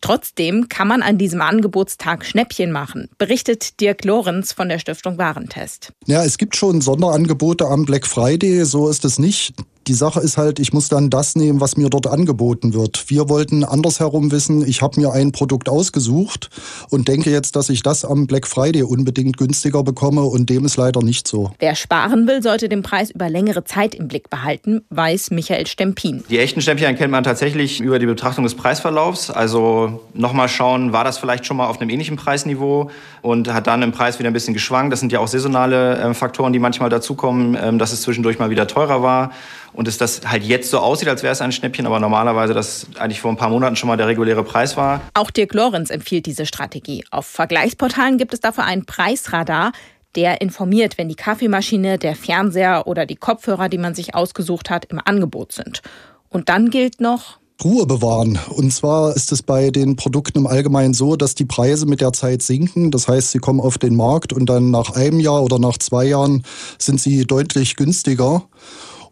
Trotzdem 0.00 0.68
kann 0.68 0.88
man 0.88 1.02
an 1.02 1.18
diesem 1.18 1.40
Angebotstag 1.40 2.24
Schnäppchen 2.24 2.72
machen, 2.72 3.08
berichtet 3.18 3.80
Dirk 3.80 4.04
Lorenz 4.04 4.52
von 4.52 4.68
der 4.68 4.78
Stiftung 4.78 5.18
Warentest. 5.18 5.92
Ja, 6.06 6.24
es 6.24 6.38
gibt 6.38 6.56
schon 6.56 6.80
Sonderangebote 6.80 7.66
am 7.66 7.84
Black 7.84 8.06
Friday, 8.06 8.64
so 8.64 8.88
ist 8.88 9.04
es 9.04 9.18
nicht. 9.18 9.54
Die 9.88 9.94
Sache 9.94 10.20
ist 10.20 10.36
halt, 10.36 10.58
ich 10.58 10.74
muss 10.74 10.90
dann 10.90 11.08
das 11.08 11.34
nehmen, 11.34 11.62
was 11.62 11.78
mir 11.78 11.88
dort 11.88 12.06
angeboten 12.06 12.74
wird. 12.74 13.08
Wir 13.08 13.30
wollten 13.30 13.64
andersherum 13.64 14.30
wissen, 14.30 14.62
ich 14.68 14.82
habe 14.82 15.00
mir 15.00 15.12
ein 15.12 15.32
Produkt 15.32 15.70
ausgesucht 15.70 16.50
und 16.90 17.08
denke 17.08 17.30
jetzt, 17.30 17.56
dass 17.56 17.70
ich 17.70 17.82
das 17.82 18.04
am 18.04 18.26
Black 18.26 18.46
Friday 18.46 18.82
unbedingt 18.82 19.38
günstiger 19.38 19.82
bekomme 19.82 20.24
und 20.24 20.50
dem 20.50 20.66
ist 20.66 20.76
leider 20.76 21.02
nicht 21.02 21.26
so. 21.26 21.52
Wer 21.58 21.74
sparen 21.74 22.26
will, 22.26 22.42
sollte 22.42 22.68
den 22.68 22.82
Preis 22.82 23.10
über 23.10 23.30
längere 23.30 23.64
Zeit 23.64 23.94
im 23.94 24.08
Blick 24.08 24.28
behalten, 24.28 24.82
weiß 24.90 25.30
Michael 25.30 25.66
Stempin. 25.66 26.22
Die 26.28 26.38
echten 26.38 26.60
Stempchen 26.60 26.94
kennt 26.94 27.10
man 27.10 27.24
tatsächlich 27.24 27.80
über 27.80 27.98
die 27.98 28.04
Betrachtung 28.04 28.44
des 28.44 28.56
Preisverlaufs. 28.56 29.30
Also 29.30 30.00
nochmal 30.12 30.50
schauen, 30.50 30.92
war 30.92 31.04
das 31.04 31.16
vielleicht 31.16 31.46
schon 31.46 31.56
mal 31.56 31.66
auf 31.66 31.80
einem 31.80 31.88
ähnlichen 31.88 32.16
Preisniveau 32.18 32.90
und 33.22 33.50
hat 33.54 33.66
dann 33.66 33.80
im 33.80 33.92
Preis 33.92 34.18
wieder 34.18 34.28
ein 34.28 34.34
bisschen 34.34 34.52
geschwankt. 34.52 34.92
Das 34.92 35.00
sind 35.00 35.12
ja 35.12 35.20
auch 35.20 35.28
saisonale 35.28 35.96
äh, 35.96 36.12
Faktoren, 36.12 36.52
die 36.52 36.58
manchmal 36.58 36.90
dazukommen, 36.90 37.54
äh, 37.54 37.74
dass 37.78 37.94
es 37.94 38.02
zwischendurch 38.02 38.38
mal 38.38 38.50
wieder 38.50 38.66
teurer 38.66 39.02
war 39.02 39.32
und 39.72 39.88
es 39.88 39.98
das 39.98 40.22
halt 40.26 40.44
jetzt 40.44 40.70
so 40.70 40.78
aussieht, 40.78 41.08
als 41.08 41.22
wäre 41.22 41.32
es 41.32 41.40
ein 41.40 41.52
Schnäppchen, 41.52 41.86
aber 41.86 42.00
normalerweise 42.00 42.54
das 42.54 42.86
eigentlich 42.98 43.20
vor 43.20 43.30
ein 43.30 43.36
paar 43.36 43.50
Monaten 43.50 43.76
schon 43.76 43.88
mal 43.88 43.96
der 43.96 44.06
reguläre 44.06 44.44
Preis 44.44 44.76
war. 44.76 45.00
Auch 45.14 45.30
Dirk 45.30 45.54
Lorenz 45.54 45.90
empfiehlt 45.90 46.26
diese 46.26 46.46
Strategie. 46.46 47.04
Auf 47.10 47.26
Vergleichsportalen 47.26 48.18
gibt 48.18 48.34
es 48.34 48.40
dafür 48.40 48.64
ein 48.64 48.84
Preisradar, 48.84 49.72
der 50.14 50.40
informiert, 50.40 50.98
wenn 50.98 51.08
die 51.08 51.14
Kaffeemaschine, 51.14 51.98
der 51.98 52.16
Fernseher 52.16 52.86
oder 52.86 53.06
die 53.06 53.16
Kopfhörer, 53.16 53.68
die 53.68 53.78
man 53.78 53.94
sich 53.94 54.14
ausgesucht 54.14 54.70
hat, 54.70 54.86
im 54.86 55.00
Angebot 55.04 55.52
sind. 55.52 55.82
Und 56.28 56.48
dann 56.48 56.70
gilt 56.70 57.00
noch, 57.00 57.38
Ruhe 57.64 57.86
bewahren. 57.86 58.38
Und 58.50 58.72
zwar 58.72 59.16
ist 59.16 59.32
es 59.32 59.42
bei 59.42 59.70
den 59.70 59.96
Produkten 59.96 60.38
im 60.38 60.46
Allgemeinen 60.46 60.94
so, 60.94 61.16
dass 61.16 61.34
die 61.34 61.44
Preise 61.44 61.86
mit 61.86 62.00
der 62.00 62.12
Zeit 62.12 62.40
sinken. 62.40 62.92
Das 62.92 63.08
heißt, 63.08 63.32
sie 63.32 63.40
kommen 63.40 63.60
auf 63.60 63.78
den 63.78 63.96
Markt 63.96 64.32
und 64.32 64.46
dann 64.46 64.70
nach 64.70 64.90
einem 64.90 65.18
Jahr 65.18 65.42
oder 65.42 65.58
nach 65.58 65.76
zwei 65.78 66.04
Jahren 66.04 66.44
sind 66.78 67.00
sie 67.00 67.24
deutlich 67.26 67.74
günstiger. 67.74 68.44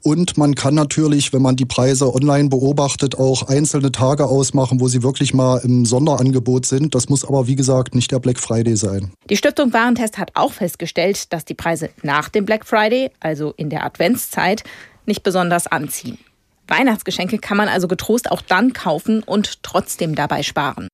Und 0.06 0.38
man 0.38 0.54
kann 0.54 0.76
natürlich, 0.76 1.32
wenn 1.32 1.42
man 1.42 1.56
die 1.56 1.64
Preise 1.64 2.14
online 2.14 2.48
beobachtet, 2.48 3.18
auch 3.18 3.48
einzelne 3.48 3.90
Tage 3.90 4.26
ausmachen, 4.26 4.78
wo 4.78 4.86
sie 4.86 5.02
wirklich 5.02 5.34
mal 5.34 5.58
im 5.64 5.84
Sonderangebot 5.84 6.64
sind. 6.64 6.94
Das 6.94 7.08
muss 7.08 7.24
aber, 7.24 7.48
wie 7.48 7.56
gesagt, 7.56 7.96
nicht 7.96 8.12
der 8.12 8.20
Black 8.20 8.38
Friday 8.38 8.76
sein. 8.76 9.10
Die 9.28 9.36
Stiftung 9.36 9.72
Warentest 9.72 10.16
hat 10.16 10.30
auch 10.34 10.52
festgestellt, 10.52 11.32
dass 11.32 11.44
die 11.44 11.54
Preise 11.54 11.90
nach 12.04 12.28
dem 12.28 12.44
Black 12.44 12.64
Friday, 12.64 13.10
also 13.18 13.52
in 13.56 13.68
der 13.68 13.84
Adventszeit, 13.84 14.62
nicht 15.06 15.24
besonders 15.24 15.66
anziehen. 15.66 16.18
Weihnachtsgeschenke 16.68 17.38
kann 17.38 17.56
man 17.56 17.66
also 17.66 17.88
getrost 17.88 18.30
auch 18.30 18.42
dann 18.42 18.74
kaufen 18.74 19.24
und 19.24 19.64
trotzdem 19.64 20.14
dabei 20.14 20.44
sparen. 20.44 20.86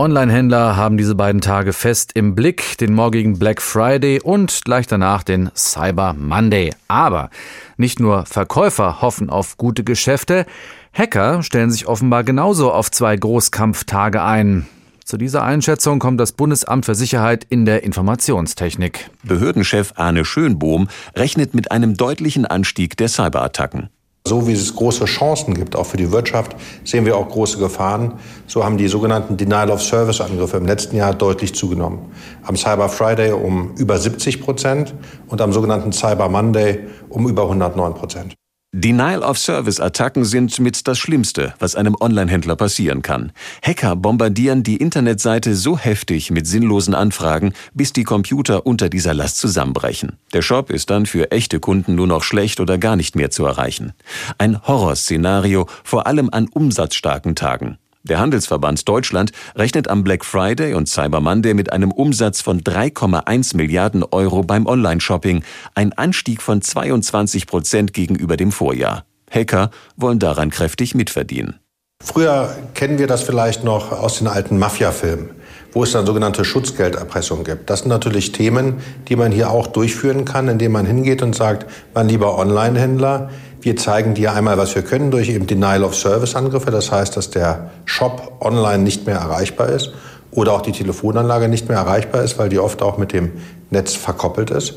Online-Händler 0.00 0.76
haben 0.76 0.96
diese 0.96 1.14
beiden 1.14 1.42
Tage 1.42 1.74
fest 1.74 2.12
im 2.14 2.34
Blick, 2.34 2.78
den 2.78 2.94
morgigen 2.94 3.38
Black 3.38 3.60
Friday 3.60 4.18
und 4.18 4.62
gleich 4.64 4.86
danach 4.86 5.22
den 5.22 5.50
Cyber 5.54 6.14
Monday. 6.14 6.72
Aber 6.88 7.28
nicht 7.76 8.00
nur 8.00 8.24
Verkäufer 8.24 9.02
hoffen 9.02 9.28
auf 9.28 9.58
gute 9.58 9.84
Geschäfte, 9.84 10.46
Hacker 10.94 11.42
stellen 11.42 11.70
sich 11.70 11.86
offenbar 11.86 12.24
genauso 12.24 12.72
auf 12.72 12.90
zwei 12.90 13.14
Großkampftage 13.14 14.22
ein. 14.22 14.66
Zu 15.04 15.18
dieser 15.18 15.42
Einschätzung 15.42 15.98
kommt 15.98 16.18
das 16.18 16.32
Bundesamt 16.32 16.86
für 16.86 16.94
Sicherheit 16.94 17.44
in 17.50 17.66
der 17.66 17.82
Informationstechnik. 17.82 19.10
Behördenchef 19.22 19.92
Arne 19.96 20.24
Schönbohm 20.24 20.88
rechnet 21.14 21.52
mit 21.52 21.72
einem 21.72 21.98
deutlichen 21.98 22.46
Anstieg 22.46 22.96
der 22.96 23.08
Cyberattacken. 23.08 23.90
So 24.30 24.46
wie 24.46 24.52
es 24.52 24.76
große 24.76 25.06
Chancen 25.06 25.54
gibt, 25.54 25.74
auch 25.74 25.86
für 25.86 25.96
die 25.96 26.12
Wirtschaft, 26.12 26.54
sehen 26.84 27.04
wir 27.04 27.16
auch 27.16 27.28
große 27.28 27.58
Gefahren. 27.58 28.12
So 28.46 28.62
haben 28.62 28.76
die 28.76 28.86
sogenannten 28.86 29.36
Denial-of-Service-Angriffe 29.36 30.56
im 30.56 30.66
letzten 30.66 30.94
Jahr 30.94 31.14
deutlich 31.14 31.52
zugenommen. 31.52 31.98
Am 32.44 32.54
Cyber 32.54 32.88
Friday 32.88 33.32
um 33.32 33.74
über 33.76 33.98
70 33.98 34.40
Prozent 34.40 34.94
und 35.26 35.40
am 35.40 35.52
sogenannten 35.52 35.90
Cyber 35.90 36.28
Monday 36.28 36.78
um 37.08 37.28
über 37.28 37.42
109 37.42 37.94
Prozent. 37.94 38.39
Denial-of-Service-Attacken 38.72 40.24
sind 40.24 40.60
mit 40.60 40.86
das 40.86 40.96
Schlimmste, 40.96 41.54
was 41.58 41.74
einem 41.74 41.96
Online-Händler 42.00 42.54
passieren 42.54 43.02
kann. 43.02 43.32
Hacker 43.62 43.96
bombardieren 43.96 44.62
die 44.62 44.76
Internetseite 44.76 45.56
so 45.56 45.76
heftig 45.76 46.30
mit 46.30 46.46
sinnlosen 46.46 46.94
Anfragen, 46.94 47.52
bis 47.74 47.92
die 47.92 48.04
Computer 48.04 48.66
unter 48.66 48.88
dieser 48.88 49.12
Last 49.12 49.38
zusammenbrechen. 49.38 50.18
Der 50.32 50.42
Shop 50.42 50.70
ist 50.70 50.88
dann 50.88 51.06
für 51.06 51.32
echte 51.32 51.58
Kunden 51.58 51.96
nur 51.96 52.06
noch 52.06 52.22
schlecht 52.22 52.60
oder 52.60 52.78
gar 52.78 52.94
nicht 52.94 53.16
mehr 53.16 53.30
zu 53.30 53.44
erreichen. 53.44 53.92
Ein 54.38 54.62
Horrorszenario, 54.64 55.66
vor 55.82 56.06
allem 56.06 56.30
an 56.30 56.48
umsatzstarken 56.48 57.34
Tagen. 57.34 57.76
Der 58.02 58.18
Handelsverband 58.18 58.88
Deutschland 58.88 59.32
rechnet 59.54 59.88
am 59.88 60.02
Black 60.02 60.24
Friday 60.24 60.72
und 60.72 60.88
Cyber 60.88 61.20
Monday 61.20 61.52
mit 61.52 61.70
einem 61.70 61.92
Umsatz 61.92 62.40
von 62.40 62.62
3,1 62.62 63.56
Milliarden 63.56 64.02
Euro 64.04 64.42
beim 64.42 64.64
Online-Shopping, 64.64 65.44
ein 65.74 65.92
Anstieg 65.92 66.40
von 66.40 66.62
22 66.62 67.46
Prozent 67.46 67.92
gegenüber 67.92 68.38
dem 68.38 68.52
Vorjahr. 68.52 69.04
Hacker 69.30 69.70
wollen 69.96 70.18
daran 70.18 70.48
kräftig 70.48 70.94
mitverdienen. 70.94 71.60
Früher 72.02 72.56
kennen 72.72 72.98
wir 72.98 73.06
das 73.06 73.22
vielleicht 73.22 73.64
noch 73.64 73.92
aus 73.92 74.18
den 74.18 74.26
alten 74.26 74.58
Mafia-Filmen, 74.58 75.32
wo 75.72 75.82
es 75.82 75.92
dann 75.92 76.06
sogenannte 76.06 76.46
Schutzgelderpressung 76.46 77.44
gibt. 77.44 77.68
Das 77.68 77.80
sind 77.80 77.90
natürlich 77.90 78.32
Themen, 78.32 78.78
die 79.08 79.16
man 79.16 79.30
hier 79.30 79.50
auch 79.50 79.66
durchführen 79.66 80.24
kann, 80.24 80.48
indem 80.48 80.72
man 80.72 80.86
hingeht 80.86 81.20
und 81.20 81.36
sagt, 81.36 81.66
mein 81.92 82.08
lieber 82.08 82.38
Online-Händler, 82.38 83.28
wir 83.60 83.76
zeigen 83.76 84.14
dir 84.14 84.32
einmal, 84.32 84.58
was 84.58 84.74
wir 84.74 84.82
können 84.82 85.10
durch 85.10 85.28
eben 85.28 85.46
Denial-of-Service-Angriffe. 85.46 86.70
Das 86.70 86.90
heißt, 86.90 87.16
dass 87.16 87.30
der 87.30 87.70
Shop 87.84 88.38
online 88.40 88.82
nicht 88.82 89.06
mehr 89.06 89.16
erreichbar 89.16 89.68
ist 89.68 89.92
oder 90.30 90.52
auch 90.52 90.62
die 90.62 90.72
Telefonanlage 90.72 91.48
nicht 91.48 91.68
mehr 91.68 91.78
erreichbar 91.78 92.22
ist, 92.22 92.38
weil 92.38 92.48
die 92.48 92.58
oft 92.58 92.82
auch 92.82 92.98
mit 92.98 93.12
dem 93.12 93.32
Netz 93.70 93.94
verkoppelt 93.94 94.50
ist. 94.50 94.74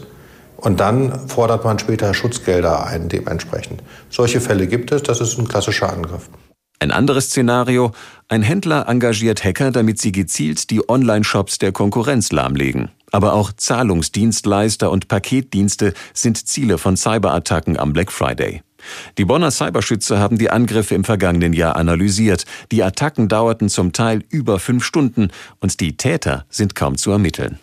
Und 0.58 0.80
dann 0.80 1.28
fordert 1.28 1.66
man 1.66 1.78
später 1.78 2.13
Schutzgelder 2.13 2.86
ein 2.86 3.10
dementsprechend. 3.10 3.84
Solche 4.10 4.40
Fälle 4.40 4.68
gibt 4.68 4.92
es, 4.92 5.04
das 5.04 5.20
ist 5.20 5.38
ein 5.38 5.48
klassischer 5.48 5.92
Angriff. 5.92 6.30
Ein 6.80 6.92
anderes 6.92 7.28
Szenario, 7.28 7.92
ein 8.28 8.42
Händler 8.42 8.88
engagiert 8.88 9.44
Hacker, 9.44 9.72
damit 9.72 10.00
sie 10.00 10.12
gezielt 10.12 10.70
die 10.70 10.88
Online-Shops 10.90 11.58
der 11.58 11.72
Konkurrenz 11.72 12.32
lahmlegen. 12.32 12.92
Aber 13.12 13.34
auch 13.34 13.52
Zahlungsdienstleister 13.54 14.90
und 14.90 15.08
Paketdienste 15.08 15.94
sind 16.13 16.48
Ziele 16.48 16.78
von 16.78 16.98
Cyberattacken 16.98 17.78
am 17.78 17.94
Black 17.94 18.12
Friday. 18.12 18.63
Die 19.18 19.25
Bonner 19.25 19.52
Cyberschützer 19.52 20.20
haben 20.20 20.38
die 20.38 20.50
Angriffe 20.50 20.96
im 20.96 21.04
vergangenen 21.04 21.54
Jahr 21.54 21.75
analysiert. 21.75 22.46
Die 22.72 22.84
Attacken 22.84 23.28
dauerten 23.28 23.70
zum 23.70 23.94
Teil 23.94 24.24
über 24.30 24.60
fünf 24.60 24.84
Stunden 24.84 25.30
und 25.60 25.80
die 25.80 25.98
Täter 25.98 26.46
sind 26.50 26.75
kaum 26.75 26.98
zu 26.98 27.12
ermitteln. 27.12 27.60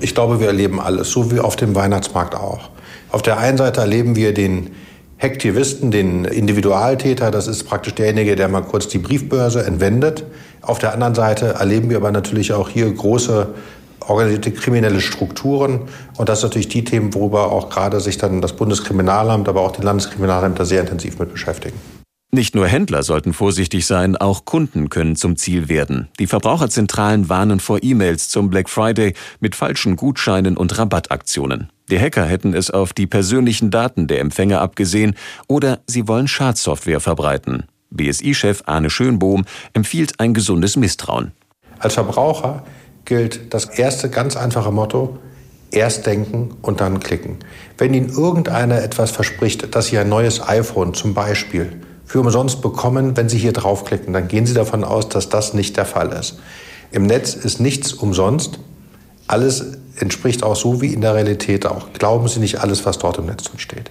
Ich 0.00 0.14
glaube, 0.14 0.40
wir 0.40 0.48
erleben 0.48 0.80
alles, 0.80 1.10
so 1.10 1.30
wie 1.30 1.40
auf 1.40 1.56
dem 1.56 1.74
Weihnachtsmarkt 1.74 2.34
auch. 2.34 2.70
Auf 3.10 3.22
der 3.22 3.38
einen 3.38 3.58
Seite 3.58 3.80
erleben 3.80 4.16
wir 4.16 4.34
den 4.34 4.70
Hektivisten, 5.22 5.92
den 5.92 6.24
Individualtäter, 6.24 7.30
das 7.30 7.46
ist 7.46 7.64
praktisch 7.64 7.94
derjenige, 7.94 8.34
der 8.34 8.48
mal 8.48 8.62
kurz 8.62 8.88
die 8.88 8.98
Briefbörse 8.98 9.64
entwendet. 9.64 10.24
Auf 10.62 10.80
der 10.80 10.92
anderen 10.92 11.14
Seite 11.14 11.54
erleben 11.60 11.90
wir 11.90 11.98
aber 11.98 12.10
natürlich 12.10 12.52
auch 12.52 12.68
hier 12.68 12.92
große 12.92 13.54
organisierte 14.08 14.52
kriminelle 14.52 15.00
Strukturen. 15.00 15.88
Und 16.16 16.28
das 16.28 16.40
sind 16.40 16.50
natürlich 16.50 16.68
die 16.68 16.84
Themen, 16.84 17.14
worüber 17.14 17.52
auch 17.52 17.70
gerade 17.70 18.00
sich 18.00 18.18
dann 18.18 18.40
das 18.40 18.54
Bundeskriminalamt, 18.54 19.48
aber 19.48 19.60
auch 19.60 19.72
die 19.72 19.82
Landeskriminalämter 19.82 20.64
sehr 20.64 20.80
intensiv 20.80 21.18
mit 21.18 21.32
beschäftigen. 21.32 21.78
Nicht 22.34 22.54
nur 22.54 22.66
Händler 22.66 23.02
sollten 23.02 23.34
vorsichtig 23.34 23.84
sein, 23.84 24.16
auch 24.16 24.46
Kunden 24.46 24.88
können 24.88 25.16
zum 25.16 25.36
Ziel 25.36 25.68
werden. 25.68 26.08
Die 26.18 26.26
Verbraucherzentralen 26.26 27.28
warnen 27.28 27.60
vor 27.60 27.82
E-Mails 27.82 28.30
zum 28.30 28.48
Black 28.48 28.70
Friday 28.70 29.12
mit 29.40 29.54
falschen 29.54 29.96
Gutscheinen 29.96 30.56
und 30.56 30.78
Rabattaktionen. 30.78 31.68
Die 31.90 32.00
Hacker 32.00 32.24
hätten 32.24 32.54
es 32.54 32.70
auf 32.70 32.94
die 32.94 33.06
persönlichen 33.06 33.70
Daten 33.70 34.06
der 34.06 34.20
Empfänger 34.20 34.62
abgesehen 34.62 35.14
oder 35.46 35.80
sie 35.86 36.08
wollen 36.08 36.26
Schadsoftware 36.26 37.00
verbreiten. 37.00 37.64
BSI-Chef 37.90 38.62
Arne 38.64 38.88
Schönbohm 38.88 39.44
empfiehlt 39.74 40.18
ein 40.18 40.32
gesundes 40.32 40.76
Misstrauen. 40.76 41.32
Als 41.80 41.92
Verbraucher 41.92 42.64
gilt 43.04 43.52
das 43.52 43.66
erste 43.66 44.08
ganz 44.08 44.36
einfache 44.36 44.70
Motto, 44.70 45.18
erst 45.70 46.06
denken 46.06 46.56
und 46.62 46.80
dann 46.80 47.00
klicken. 47.00 47.38
Wenn 47.78 47.94
Ihnen 47.94 48.10
irgendeiner 48.10 48.82
etwas 48.82 49.10
verspricht, 49.10 49.74
dass 49.74 49.86
Sie 49.86 49.98
ein 49.98 50.08
neues 50.08 50.46
iPhone 50.46 50.94
zum 50.94 51.14
Beispiel 51.14 51.72
für 52.04 52.20
umsonst 52.20 52.60
bekommen, 52.60 53.16
wenn 53.16 53.28
Sie 53.28 53.38
hier 53.38 53.52
draufklicken, 53.52 54.12
dann 54.12 54.28
gehen 54.28 54.46
Sie 54.46 54.54
davon 54.54 54.84
aus, 54.84 55.08
dass 55.08 55.28
das 55.28 55.54
nicht 55.54 55.76
der 55.76 55.86
Fall 55.86 56.12
ist. 56.12 56.38
Im 56.90 57.06
Netz 57.06 57.34
ist 57.34 57.58
nichts 57.58 57.92
umsonst. 57.94 58.58
Alles 59.26 59.64
entspricht 59.96 60.42
auch 60.42 60.56
so 60.56 60.82
wie 60.82 60.92
in 60.92 61.00
der 61.00 61.14
Realität 61.14 61.66
auch. 61.66 61.92
Glauben 61.94 62.28
Sie 62.28 62.38
nicht 62.38 62.60
alles, 62.60 62.84
was 62.84 62.98
dort 62.98 63.18
im 63.18 63.26
Netz 63.26 63.50
steht. 63.56 63.90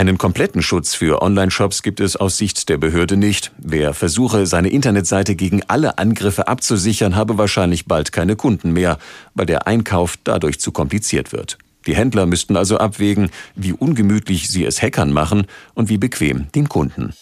Einen 0.00 0.16
kompletten 0.16 0.62
Schutz 0.62 0.94
für 0.94 1.20
Online-Shops 1.20 1.82
gibt 1.82 2.00
es 2.00 2.16
aus 2.16 2.38
Sicht 2.38 2.70
der 2.70 2.78
Behörde 2.78 3.18
nicht. 3.18 3.52
Wer 3.58 3.92
versuche, 3.92 4.46
seine 4.46 4.70
Internetseite 4.70 5.36
gegen 5.36 5.62
alle 5.68 5.98
Angriffe 5.98 6.48
abzusichern, 6.48 7.16
habe 7.16 7.36
wahrscheinlich 7.36 7.84
bald 7.84 8.10
keine 8.10 8.34
Kunden 8.34 8.72
mehr, 8.72 8.96
weil 9.34 9.44
der 9.44 9.66
Einkauf 9.66 10.16
dadurch 10.24 10.58
zu 10.58 10.72
kompliziert 10.72 11.34
wird. 11.34 11.58
Die 11.86 11.94
Händler 11.94 12.24
müssten 12.24 12.56
also 12.56 12.78
abwägen, 12.78 13.28
wie 13.54 13.74
ungemütlich 13.74 14.48
sie 14.48 14.64
es 14.64 14.80
Hackern 14.80 15.12
machen 15.12 15.46
und 15.74 15.90
wie 15.90 15.98
bequem 15.98 16.50
den 16.54 16.70
Kunden. 16.70 17.12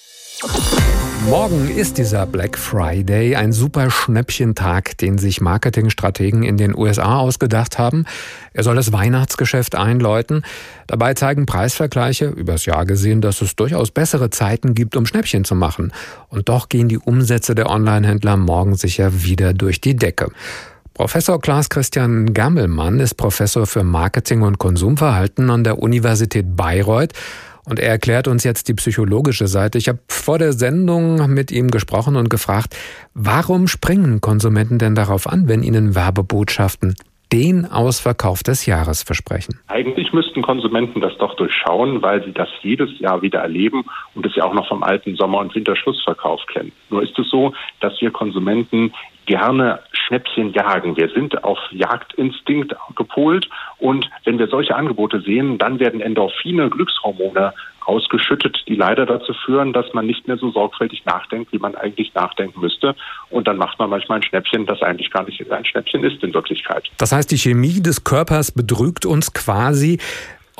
Morgen 1.27 1.69
ist 1.69 1.99
dieser 1.99 2.27
Black 2.27 2.57
Friday 2.57 3.37
ein 3.37 3.53
super 3.53 3.91
Schnäppchentag, 3.91 4.97
den 4.99 5.19
sich 5.19 5.41
Marketingstrategen 5.41 6.43
in 6.43 6.57
den 6.57 6.75
USA 6.75 7.19
ausgedacht 7.19 7.79
haben. 7.79 8.07
Er 8.53 8.63
soll 8.63 8.77
das 8.77 8.93
Weihnachtsgeschäft 8.93 9.75
einläuten. 9.75 10.43
Dabei 10.87 11.15
zeigen 11.15 11.45
Preisvergleiche 11.45 12.27
übers 12.27 12.65
Jahr 12.65 12.87
gesehen, 12.87 13.21
dass 13.21 13.43
es 13.43 13.57
durchaus 13.57 13.91
bessere 13.91 14.31
Zeiten 14.31 14.75
gibt, 14.75 14.97
um 14.97 15.05
Schnäppchen 15.05 15.45
zu 15.45 15.55
machen. 15.55 15.93
Und 16.29 16.49
doch 16.49 16.69
gehen 16.69 16.89
die 16.89 16.99
Umsätze 16.99 17.55
der 17.55 17.69
Onlinehändler 17.69 18.37
morgen 18.37 18.77
sicher 18.77 19.23
wieder 19.23 19.53
durch 19.53 19.81
die 19.81 19.97
Decke. 19.97 20.31
Professor 20.99 21.41
Klaas 21.41 21.69
Christian 21.69 22.35
Gammelmann 22.35 22.99
ist 22.99 23.15
Professor 23.15 23.69
für 23.69 23.85
Marketing 23.85 24.43
und 24.43 24.59
Konsumverhalten 24.59 25.49
an 25.49 25.63
der 25.63 25.79
Universität 25.79 26.57
Bayreuth 26.57 27.13
und 27.69 27.79
er 27.79 27.91
erklärt 27.91 28.29
uns 28.29 28.45
jetzt 28.45 28.69
die 28.69 28.75
psychologische 28.75 29.47
Seite. 29.47 29.79
Ich 29.79 29.89
habe 29.89 29.99
vor 30.09 30.39
der 30.39 30.53
Sendung 30.53 31.33
mit 31.33 31.51
ihm 31.51 31.71
gesprochen 31.71 32.17
und 32.17 32.31
gefragt, 32.31 32.77
warum 33.15 33.67
springen 33.69 34.21
Konsumenten 34.21 34.79
denn 34.79 34.95
darauf 34.95 35.27
an, 35.27 35.49
wenn 35.49 35.63
ihnen 35.63 35.95
Werbebotschaften 35.95 36.97
den 37.33 37.67
Ausverkauf 37.67 38.43
des 38.43 38.67
Jahres 38.67 39.03
versprechen? 39.03 39.61
Eigentlich 39.67 40.13
müssten 40.13 40.43
Konsumenten 40.43 41.01
das 41.01 41.17
doch 41.19 41.35
durchschauen, 41.37 42.01
weil 42.03 42.25
sie 42.25 42.33
das 42.33 42.49
jedes 42.63 42.99
Jahr 42.99 43.23
wieder 43.23 43.41
erleben 43.41 43.85
und 44.15 44.25
es 44.25 44.35
ja 44.35 44.45
auch 44.45 44.55
noch 44.55 44.67
vom 44.69 44.83
alten 44.83 45.17
Sommer- 45.17 45.41
und 45.41 45.55
Winterschlussverkauf 45.55 46.41
kennen. 46.53 46.73
Nur 46.91 47.03
ist 47.03 47.19
es 47.19 47.29
so, 47.29 47.53
dass 47.81 48.01
wir 48.01 48.11
Konsumenten 48.11 48.93
gerne 49.28 49.80
Schnäppchen 49.92 50.52
jagen. 50.52 50.97
Wir 50.97 51.11
sind 51.11 51.44
auf 51.44 51.58
Jagdinstinkt 51.70 52.75
gepolt 52.97 53.49
und 53.76 54.11
wenn 54.25 54.38
wir 54.38 54.49
solche 54.49 54.75
Angebote 54.75 55.20
sehen, 55.20 55.58
dann 55.58 55.78
werden 55.78 56.00
Endorphine, 56.00 56.70
Glückshormone 56.70 57.52
ausgeschüttet, 57.85 58.64
die 58.66 58.75
leider 58.75 59.06
dazu 59.06 59.32
führen, 59.44 59.73
dass 59.73 59.92
man 59.94 60.06
nicht 60.06 60.26
mehr 60.26 60.37
so 60.37 60.50
sorgfältig 60.50 61.04
nachdenkt, 61.04 61.52
wie 61.52 61.58
man 61.58 61.75
eigentlich 61.75 62.12
nachdenken 62.14 62.61
müsste. 62.61 62.94
Und 63.30 63.47
dann 63.47 63.56
macht 63.56 63.78
man 63.78 63.88
manchmal 63.88 64.18
ein 64.18 64.23
Schnäppchen, 64.23 64.66
das 64.66 64.82
eigentlich 64.82 65.11
gar 65.11 65.25
nicht 65.25 65.40
ein 65.50 65.64
Schnäppchen 65.64 66.04
ist 66.04 66.23
in 66.23 66.35
Wirklichkeit. 66.35 66.85
Das 66.99 67.12
heißt, 67.12 67.30
die 67.30 67.38
Chemie 67.38 67.80
des 67.80 68.04
Körpers 68.04 68.52
betrügt 68.52 69.06
uns 69.06 69.32
quasi 69.32 69.99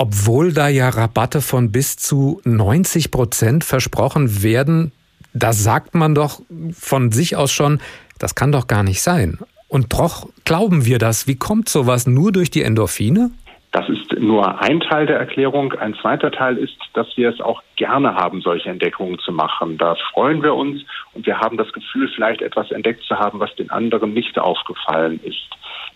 obwohl 0.00 0.52
da 0.52 0.68
ja 0.68 0.90
Rabatte 0.90 1.40
von 1.40 1.72
bis 1.72 1.96
zu 1.96 2.40
90 2.44 3.10
Prozent 3.10 3.64
versprochen 3.64 4.44
werden, 4.44 4.92
da 5.34 5.52
sagt 5.52 5.94
man 5.94 6.14
doch 6.14 6.40
von 6.72 7.10
sich 7.10 7.37
aus 7.37 7.50
schon, 7.52 7.80
das 8.18 8.34
kann 8.34 8.52
doch 8.52 8.66
gar 8.66 8.82
nicht 8.82 9.02
sein. 9.02 9.38
Und 9.68 9.92
doch 9.92 10.28
glauben 10.44 10.87
wir 10.87 10.98
das. 10.98 11.26
Wie 11.26 11.37
kommt 11.37 11.68
sowas 11.68 12.06
nur 12.06 12.32
durch 12.32 12.50
die 12.50 12.62
Endorphine? 12.62 13.30
Das 13.70 13.87
ist 13.90 14.18
nur 14.18 14.62
ein 14.62 14.80
Teil 14.80 15.04
der 15.04 15.18
Erklärung. 15.18 15.75
Ein 15.75 15.94
zweiter 15.94 16.30
Teil 16.30 16.56
ist, 16.56 16.76
dass 16.94 17.06
wir 17.16 17.28
es 17.28 17.40
auch 17.40 17.62
gerne 17.76 18.14
haben, 18.14 18.40
solche 18.40 18.70
Entdeckungen 18.70 19.18
zu 19.18 19.30
machen. 19.30 19.76
Da 19.76 19.94
freuen 20.12 20.42
wir 20.42 20.54
uns 20.54 20.82
und 21.12 21.26
wir 21.26 21.38
haben 21.38 21.58
das 21.58 21.70
Gefühl, 21.72 22.10
vielleicht 22.14 22.40
etwas 22.40 22.70
entdeckt 22.70 23.04
zu 23.04 23.18
haben, 23.18 23.40
was 23.40 23.54
den 23.56 23.70
anderen 23.70 24.14
nicht 24.14 24.38
aufgefallen 24.38 25.20
ist. 25.22 25.50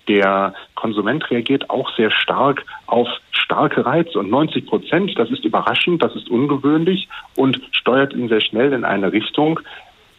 Der 0.07 0.53
Konsument 0.75 1.31
reagiert 1.31 1.71
auch 1.71 1.91
sehr 1.97 2.11
stark 2.11 2.65
auf 2.87 3.09
starke 3.31 3.87
Reize 3.87 4.19
und 4.19 4.31
90 4.31 4.67
Prozent, 4.67 5.19
das 5.19 5.31
ist 5.31 5.45
überraschend, 5.45 6.03
das 6.03 6.15
ist 6.15 6.29
ungewöhnlich 6.29 7.09
und 7.37 7.61
steuert 7.71 8.13
ihn 8.13 8.29
sehr 8.29 8.41
schnell 8.41 8.73
in 8.73 8.85
eine 8.85 9.13
Richtung, 9.13 9.61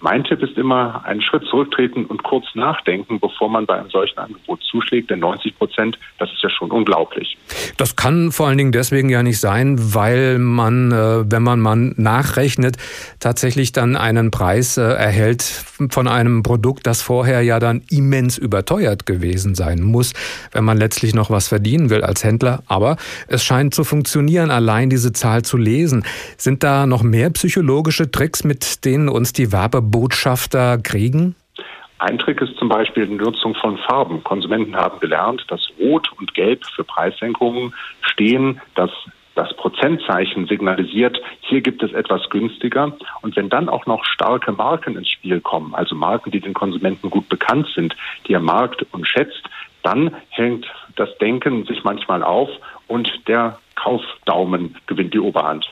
mein 0.04 0.26
Tipp 0.26 0.44
ist 0.44 0.58
immer, 0.58 1.04
einen 1.06 1.22
Schritt 1.22 1.46
zurücktreten 1.50 2.06
und 2.06 2.24
kurz 2.24 2.44
nachdenken, 2.56 3.22
bevor 3.22 3.50
man 3.50 3.66
bei 3.66 3.80
einem 3.80 3.90
solchen 3.90 4.20
Angebot 4.20 4.62
zuschlägt. 4.70 5.10
Denn 5.10 5.20
90 5.20 5.58
Prozent, 5.58 5.98
das 6.20 6.30
ist 6.30 6.44
ja 6.44 6.50
schon 6.50 6.72
unglaublich. 6.72 7.38
Das 7.78 7.96
kann 7.96 8.34
vor 8.34 8.48
allen 8.48 8.58
Dingen 8.58 8.74
deswegen 8.74 9.10
ja 9.10 9.24
nicht 9.24 9.40
sein, 9.40 9.78
weil 9.80 10.40
man, 10.40 10.92
äh, 10.92 11.32
wenn 11.32 11.42
man 11.42 11.62
mal 11.62 11.78
nachrechnet, 11.78 12.76
tatsächlich 13.22 13.72
dann 13.72 13.96
einen 13.96 14.30
Preis 14.30 14.78
äh, 14.78 14.82
erhält 14.82 15.42
von 15.42 16.10
einem 16.10 16.44
Produkt, 16.44 16.86
das 16.86 17.02
vorher 17.02 17.42
ja 17.42 17.60
dann 17.60 17.82
immens 17.90 18.38
überteuert 18.38 19.06
gewesen 19.06 19.56
sein 19.56 19.82
muss, 19.82 20.12
wenn 20.52 20.66
man 20.66 20.78
letztlich 20.78 21.16
noch 21.16 21.30
was 21.30 21.48
verdienen 21.48 21.90
will 21.90 22.04
als 22.04 22.26
Händler. 22.26 22.62
Aber 22.68 22.98
es 23.28 23.46
scheint 23.46 23.74
zu 23.74 23.86
funktionieren, 23.86 24.52
allein 24.52 24.90
diese 24.90 25.14
Zahl 25.14 25.44
zu 25.44 25.56
lesen. 25.56 26.04
Sind 26.38 26.62
da 26.62 26.88
noch 26.88 27.04
mehr 27.04 27.30
psychologische 27.30 28.12
Tricks, 28.12 28.44
mit 28.44 28.84
denen 28.84 29.08
uns 29.08 29.32
die 29.32 29.54
Werbe 29.54 29.82
Botschafter 29.94 30.80
kriegen? 30.80 31.36
Ein 32.00 32.20
Trick 32.20 32.42
ist 32.42 32.58
zum 32.58 32.68
Beispiel 32.68 33.08
die 33.08 33.14
Nutzung 33.14 33.56
von 33.56 33.78
Farben. 33.78 34.24
Konsumenten 34.26 34.76
haben 34.76 35.00
gelernt, 35.00 35.46
dass 35.48 35.70
Rot 35.80 36.12
und 36.20 36.34
Gelb 36.34 36.66
für 36.76 36.84
Preissenkungen 36.84 37.74
stehen, 38.02 38.60
dass 38.76 38.90
das 39.36 39.56
Prozentzeichen 39.56 40.48
signalisiert, 40.48 41.20
hier 41.42 41.62
gibt 41.62 41.82
es 41.82 41.94
etwas 41.94 42.30
günstiger. 42.30 42.92
Und 43.22 43.36
wenn 43.36 43.50
dann 43.50 43.70
auch 43.70 43.86
noch 43.86 44.04
starke 44.06 44.52
Marken 44.52 44.98
ins 44.98 45.10
Spiel 45.10 45.42
kommen, 45.42 45.74
also 45.74 45.96
Marken, 45.96 46.32
die 46.32 46.40
den 46.40 46.54
Konsumenten 46.54 47.10
gut 47.10 47.30
bekannt 47.30 47.68
sind, 47.74 47.96
die 48.28 48.34
er 48.34 48.42
markt 48.42 48.86
und 48.92 49.08
schätzt, 49.08 49.44
dann 49.84 50.16
hängt 50.30 50.66
das 50.96 51.16
Denken 51.20 51.66
sich 51.66 51.84
manchmal 51.84 52.24
auf 52.24 52.50
und 52.88 53.10
der 53.28 53.60
Kaufdaumen 53.76 54.76
gewinnt 54.88 55.14
die 55.14 55.20
Oberhand. 55.20 55.66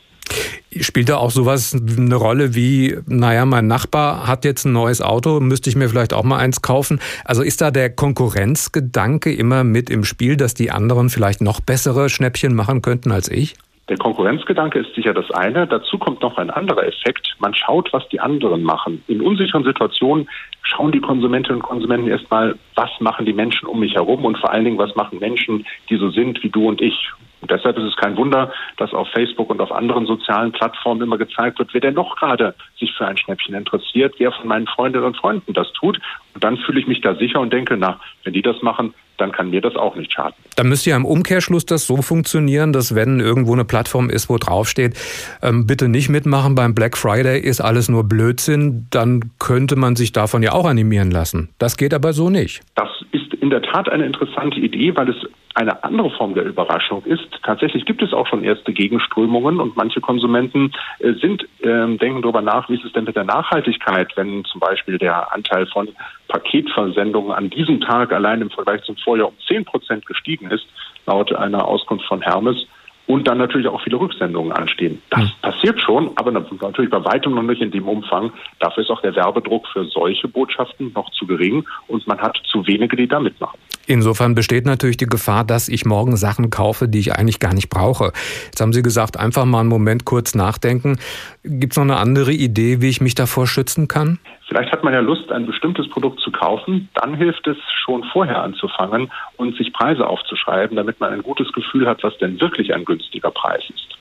Spielt 0.79 1.09
da 1.09 1.17
auch 1.17 1.31
sowas 1.31 1.75
eine 1.75 2.15
Rolle 2.15 2.55
wie, 2.55 2.97
naja, 3.05 3.45
mein 3.45 3.67
Nachbar 3.67 4.27
hat 4.27 4.45
jetzt 4.45 4.65
ein 4.65 4.71
neues 4.71 5.01
Auto, 5.01 5.39
müsste 5.39 5.69
ich 5.69 5.75
mir 5.75 5.89
vielleicht 5.89 6.13
auch 6.13 6.23
mal 6.23 6.38
eins 6.38 6.61
kaufen? 6.61 7.00
Also 7.25 7.41
ist 7.41 7.61
da 7.61 7.71
der 7.71 7.89
Konkurrenzgedanke 7.89 9.33
immer 9.33 9.63
mit 9.63 9.89
im 9.89 10.05
Spiel, 10.05 10.38
dass 10.38 10.53
die 10.53 10.71
anderen 10.71 11.09
vielleicht 11.09 11.41
noch 11.41 11.59
bessere 11.59 12.09
Schnäppchen 12.09 12.55
machen 12.55 12.81
könnten 12.81 13.11
als 13.11 13.29
ich? 13.29 13.55
Der 13.89 13.97
Konkurrenzgedanke 13.97 14.79
ist 14.79 14.95
sicher 14.95 15.13
das 15.13 15.29
eine. 15.31 15.67
Dazu 15.67 15.97
kommt 15.97 16.21
noch 16.21 16.38
ein 16.38 16.50
anderer 16.50 16.85
Effekt. 16.88 17.35
Man 17.39 17.53
schaut, 17.53 17.91
was 17.91 18.07
die 18.07 18.21
anderen 18.21 18.63
machen. 18.63 19.03
In 19.07 19.19
unsicheren 19.19 19.65
Situationen 19.65 20.29
schauen 20.61 20.93
die 20.93 21.01
Konsumentinnen 21.01 21.57
und 21.57 21.67
Konsumenten 21.67 22.07
erstmal, 22.07 22.55
was 22.75 22.89
machen 23.01 23.25
die 23.25 23.33
Menschen 23.33 23.67
um 23.67 23.81
mich 23.81 23.95
herum 23.95 24.23
und 24.23 24.38
vor 24.38 24.51
allen 24.51 24.63
Dingen, 24.63 24.77
was 24.77 24.95
machen 24.95 25.19
Menschen, 25.19 25.65
die 25.89 25.97
so 25.97 26.09
sind 26.09 26.41
wie 26.41 26.50
du 26.50 26.69
und 26.69 26.79
ich. 26.81 27.11
Und 27.41 27.50
deshalb 27.50 27.77
ist 27.77 27.86
es 27.86 27.95
kein 27.95 28.15
Wunder, 28.17 28.51
dass 28.77 28.93
auf 28.93 29.07
Facebook 29.10 29.50
und 29.50 29.60
auf 29.62 29.71
anderen 29.71 30.05
sozialen 30.05 30.51
Plattformen 30.51 31.01
immer 31.01 31.17
gezeigt 31.17 31.60
wird, 31.60 31.74
wer 31.74 31.81
denn 31.81 31.95
noch 31.95 32.15
gerade 32.15 32.55
sich 32.79 32.93
für 32.93 33.07
ein 33.07 33.17
Schnäppchen 33.17 33.55
interessiert, 33.55 34.15
wer 34.19 34.31
von 34.31 34.48
meinen 34.48 34.67
Freundinnen 34.67 35.05
und 35.05 35.17
Freunden 35.17 35.53
das 35.53 35.71
tut. 35.74 36.00
Und 36.33 36.43
dann 36.43 36.57
fühle 36.57 36.79
ich 36.79 36.88
mich 36.88 37.01
da 37.01 37.15
sicher 37.15 37.39
und 37.39 37.51
denke, 37.51 37.75
na, 37.77 38.00
wenn 38.24 38.33
die 38.33 38.41
das 38.43 38.62
machen, 38.62 38.93
dann 39.17 39.31
kann 39.31 39.51
mir 39.51 39.62
das 39.62 39.75
auch 39.75 39.95
nicht 39.95 40.12
schaden. 40.12 40.33
Dann 40.55 40.67
müsste 40.67 40.89
ja 40.89 40.95
im 40.95 41.05
Umkehrschluss 41.05 41.65
das 41.65 41.86
so 41.86 42.01
funktionieren, 42.01 42.74
dass 42.74 42.95
wenn 42.95 43.19
irgendwo 43.19 43.53
eine 43.53 43.65
Plattform 43.65 44.10
ist, 44.10 44.29
wo 44.29 44.38
draufsteht, 44.38 44.98
ähm, 45.43 45.67
bitte 45.67 45.88
nicht 45.88 46.10
mitmachen 46.10 46.55
beim 46.55 46.74
Black 46.74 46.98
Friday, 46.98 47.39
ist 47.39 47.62
alles 47.62 47.88
nur 47.88 48.03
Blödsinn, 48.03 48.87
dann 48.89 49.31
könnte 49.39 49.75
man 49.75 49.96
sich 49.96 50.11
davon 50.11 50.42
ja 50.42 50.53
auch 50.53 50.66
animieren 50.66 51.11
lassen. 51.11 51.50
Das 51.59 51.77
geht 51.77 51.94
aber 51.94 52.13
so 52.13 52.29
nicht. 52.29 52.61
Das 52.75 52.89
ist 53.11 53.33
in 53.35 53.51
der 53.51 53.61
Tat 53.61 53.89
eine 53.89 54.05
interessante 54.05 54.59
Idee, 54.59 54.96
weil 54.96 55.09
es 55.09 55.18
eine 55.55 55.83
andere 55.83 56.09
Form 56.11 56.33
der 56.33 56.46
Überraschung 56.46 57.03
ist. 57.05 57.27
Tatsächlich 57.44 57.85
gibt 57.85 58.01
es 58.01 58.14
auch 58.14 58.27
schon 58.27 58.44
erste 58.44 58.74
Gegenströmungen 58.74 59.59
und 59.59 59.75
manche 59.75 60.01
Konsumenten 60.01 60.72
äh, 61.00 61.14
sind, 61.14 61.44
äh, 61.59 61.98
denken 61.98 62.22
darüber 62.22 62.42
nach, 62.42 62.70
wie 62.70 62.75
ist 62.75 62.85
es 62.85 62.94
denn 62.94 63.03
mit 63.03 63.16
der 63.16 63.25
Nachhaltigkeit, 63.25 64.16
wenn 64.16 64.46
zum 64.46 64.59
Beispiel 64.59 64.98
der 64.98 65.33
Anteil 65.33 65.68
von 65.68 65.90
Paketversendungen 66.27 67.31
an 67.31 67.50
diesem 67.50 67.81
Tag 67.81 68.14
allein 68.14 68.42
im 68.42 68.50
Vergleich 68.50 68.81
zum 68.83 68.96
Vorjahr 68.98 69.27
um 69.27 69.35
10 69.48 69.66
Prozent 69.66 70.05
gestiegen 70.05 70.50
ist, 70.51 70.66
laut 71.05 71.33
einer 71.33 71.66
Auskunft 71.68 72.05
von 72.05 72.22
Hermes 72.22 72.68
und 73.11 73.27
dann 73.27 73.39
natürlich 73.39 73.67
auch 73.67 73.81
viele 73.83 74.00
Rücksendungen 74.00 74.53
anstehen. 74.53 75.01
Das 75.09 75.19
mhm. 75.19 75.31
passiert 75.41 75.81
schon, 75.81 76.11
aber 76.15 76.31
natürlich 76.31 76.89
bei 76.89 77.03
weitem 77.03 77.35
noch 77.35 77.43
nicht 77.43 77.61
in 77.61 77.69
dem 77.69 77.85
Umfang. 77.85 78.31
Dafür 78.59 78.83
ist 78.83 78.89
auch 78.89 79.01
der 79.01 79.13
Werbedruck 79.17 79.67
für 79.67 79.83
solche 79.83 80.29
Botschaften 80.29 80.93
noch 80.95 81.09
zu 81.11 81.27
gering 81.27 81.65
und 81.89 82.07
man 82.07 82.19
hat 82.19 82.39
zu 82.50 82.65
wenige, 82.67 82.95
die 82.95 83.09
da 83.09 83.19
mitmachen. 83.19 83.59
Insofern 83.85 84.33
besteht 84.33 84.65
natürlich 84.65 84.95
die 84.95 85.07
Gefahr, 85.07 85.43
dass 85.43 85.67
ich 85.67 85.83
morgen 85.83 86.15
Sachen 86.15 86.50
kaufe, 86.51 86.87
die 86.87 87.00
ich 87.00 87.13
eigentlich 87.13 87.39
gar 87.41 87.53
nicht 87.53 87.69
brauche. 87.69 88.13
Jetzt 88.45 88.61
haben 88.61 88.71
Sie 88.71 88.81
gesagt, 88.81 89.19
einfach 89.19 89.43
mal 89.43 89.59
einen 89.59 89.69
Moment 89.69 90.05
kurz 90.05 90.33
nachdenken. 90.33 90.97
Gibt 91.43 91.74
es 91.74 91.77
noch 91.77 91.83
eine 91.83 91.97
andere 91.97 92.31
Idee, 92.31 92.79
wie 92.79 92.87
ich 92.87 93.01
mich 93.01 93.15
davor 93.15 93.45
schützen 93.45 93.89
kann? 93.89 94.19
Vielleicht 94.51 94.74
hat 94.74 94.83
man 94.83 94.94
ja 94.94 95.00
Lust, 95.00 95.31
ein 95.31 95.46
bestimmtes 95.46 95.87
Produkt 95.87 96.20
zu 96.20 96.29
kaufen. 96.29 96.90
Dann 96.96 97.16
hilft 97.16 97.48
es 97.48 97.55
schon 97.85 98.03
vorher 98.03 98.44
anzufangen 98.44 99.09
und 99.37 99.55
sich 99.55 99.72
Preise 99.72 100.05
aufzuschreiben, 100.05 100.75
damit 100.75 101.00
man 101.00 101.14
ein 101.14 101.24
gutes 101.24 101.53
Gefühl 101.53 101.87
hat, 101.87 102.03
was 102.03 102.18
denn 102.18 102.42
wirklich 102.42 102.74
ein 102.74 102.83
günstiger 102.83 103.31
Preis 103.31 103.64
ist. 103.70 103.98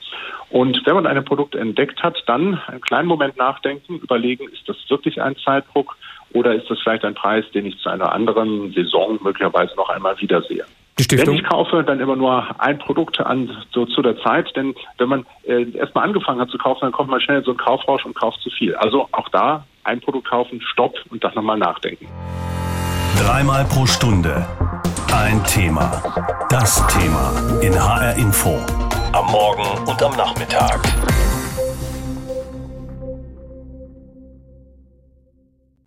Und 0.48 0.82
wenn 0.84 0.94
man 0.94 1.06
ein 1.06 1.24
Produkt 1.24 1.54
entdeckt 1.54 2.02
hat, 2.02 2.20
dann 2.26 2.60
einen 2.66 2.80
kleinen 2.80 3.06
Moment 3.06 3.36
nachdenken, 3.36 4.00
überlegen, 4.00 4.48
ist 4.48 4.68
das 4.68 4.76
wirklich 4.88 5.22
ein 5.22 5.36
Zeitdruck 5.36 5.96
oder 6.32 6.52
ist 6.52 6.68
das 6.68 6.80
vielleicht 6.80 7.04
ein 7.04 7.14
Preis, 7.14 7.44
den 7.54 7.66
ich 7.66 7.78
zu 7.78 7.88
einer 7.88 8.12
anderen 8.12 8.72
Saison 8.72 9.20
möglicherweise 9.22 9.76
noch 9.76 9.88
einmal 9.88 10.20
wiedersehe? 10.20 10.64
Wenn 10.96 11.32
ich 11.32 11.44
kaufe, 11.44 11.84
dann 11.84 12.00
immer 12.00 12.16
nur 12.16 12.44
ein 12.58 12.80
Produkt 12.80 13.20
an 13.20 13.56
so 13.70 13.86
zu 13.86 14.02
der 14.02 14.18
Zeit, 14.18 14.50
denn 14.56 14.74
wenn 14.98 15.08
man 15.08 15.26
äh, 15.44 15.70
erstmal 15.76 16.02
angefangen 16.02 16.40
hat 16.40 16.50
zu 16.50 16.58
kaufen, 16.58 16.80
dann 16.82 16.92
kommt 16.92 17.08
man 17.08 17.20
schnell 17.20 17.38
in 17.38 17.44
so 17.44 17.52
einen 17.52 17.58
Kaufrausch 17.58 18.04
und 18.04 18.14
kauft 18.14 18.40
zu 18.40 18.50
viel. 18.50 18.74
Also 18.74 19.06
auch 19.12 19.28
da 19.28 19.64
ein 19.84 20.00
Produkt 20.00 20.28
kaufen, 20.28 20.60
Stopp 20.60 20.94
und 21.10 21.22
dann 21.22 21.34
nochmal 21.34 21.58
nachdenken. 21.58 22.06
Dreimal 23.18 23.64
pro 23.64 23.86
Stunde 23.86 24.46
ein 25.12 25.42
Thema. 25.44 26.02
Das 26.48 26.86
Thema 26.86 27.32
in 27.60 27.74
HR 27.74 28.14
Info. 28.14 28.58
Am 29.12 29.26
Morgen 29.26 29.88
und 29.88 30.02
am 30.02 30.16
Nachmittag. 30.16 30.80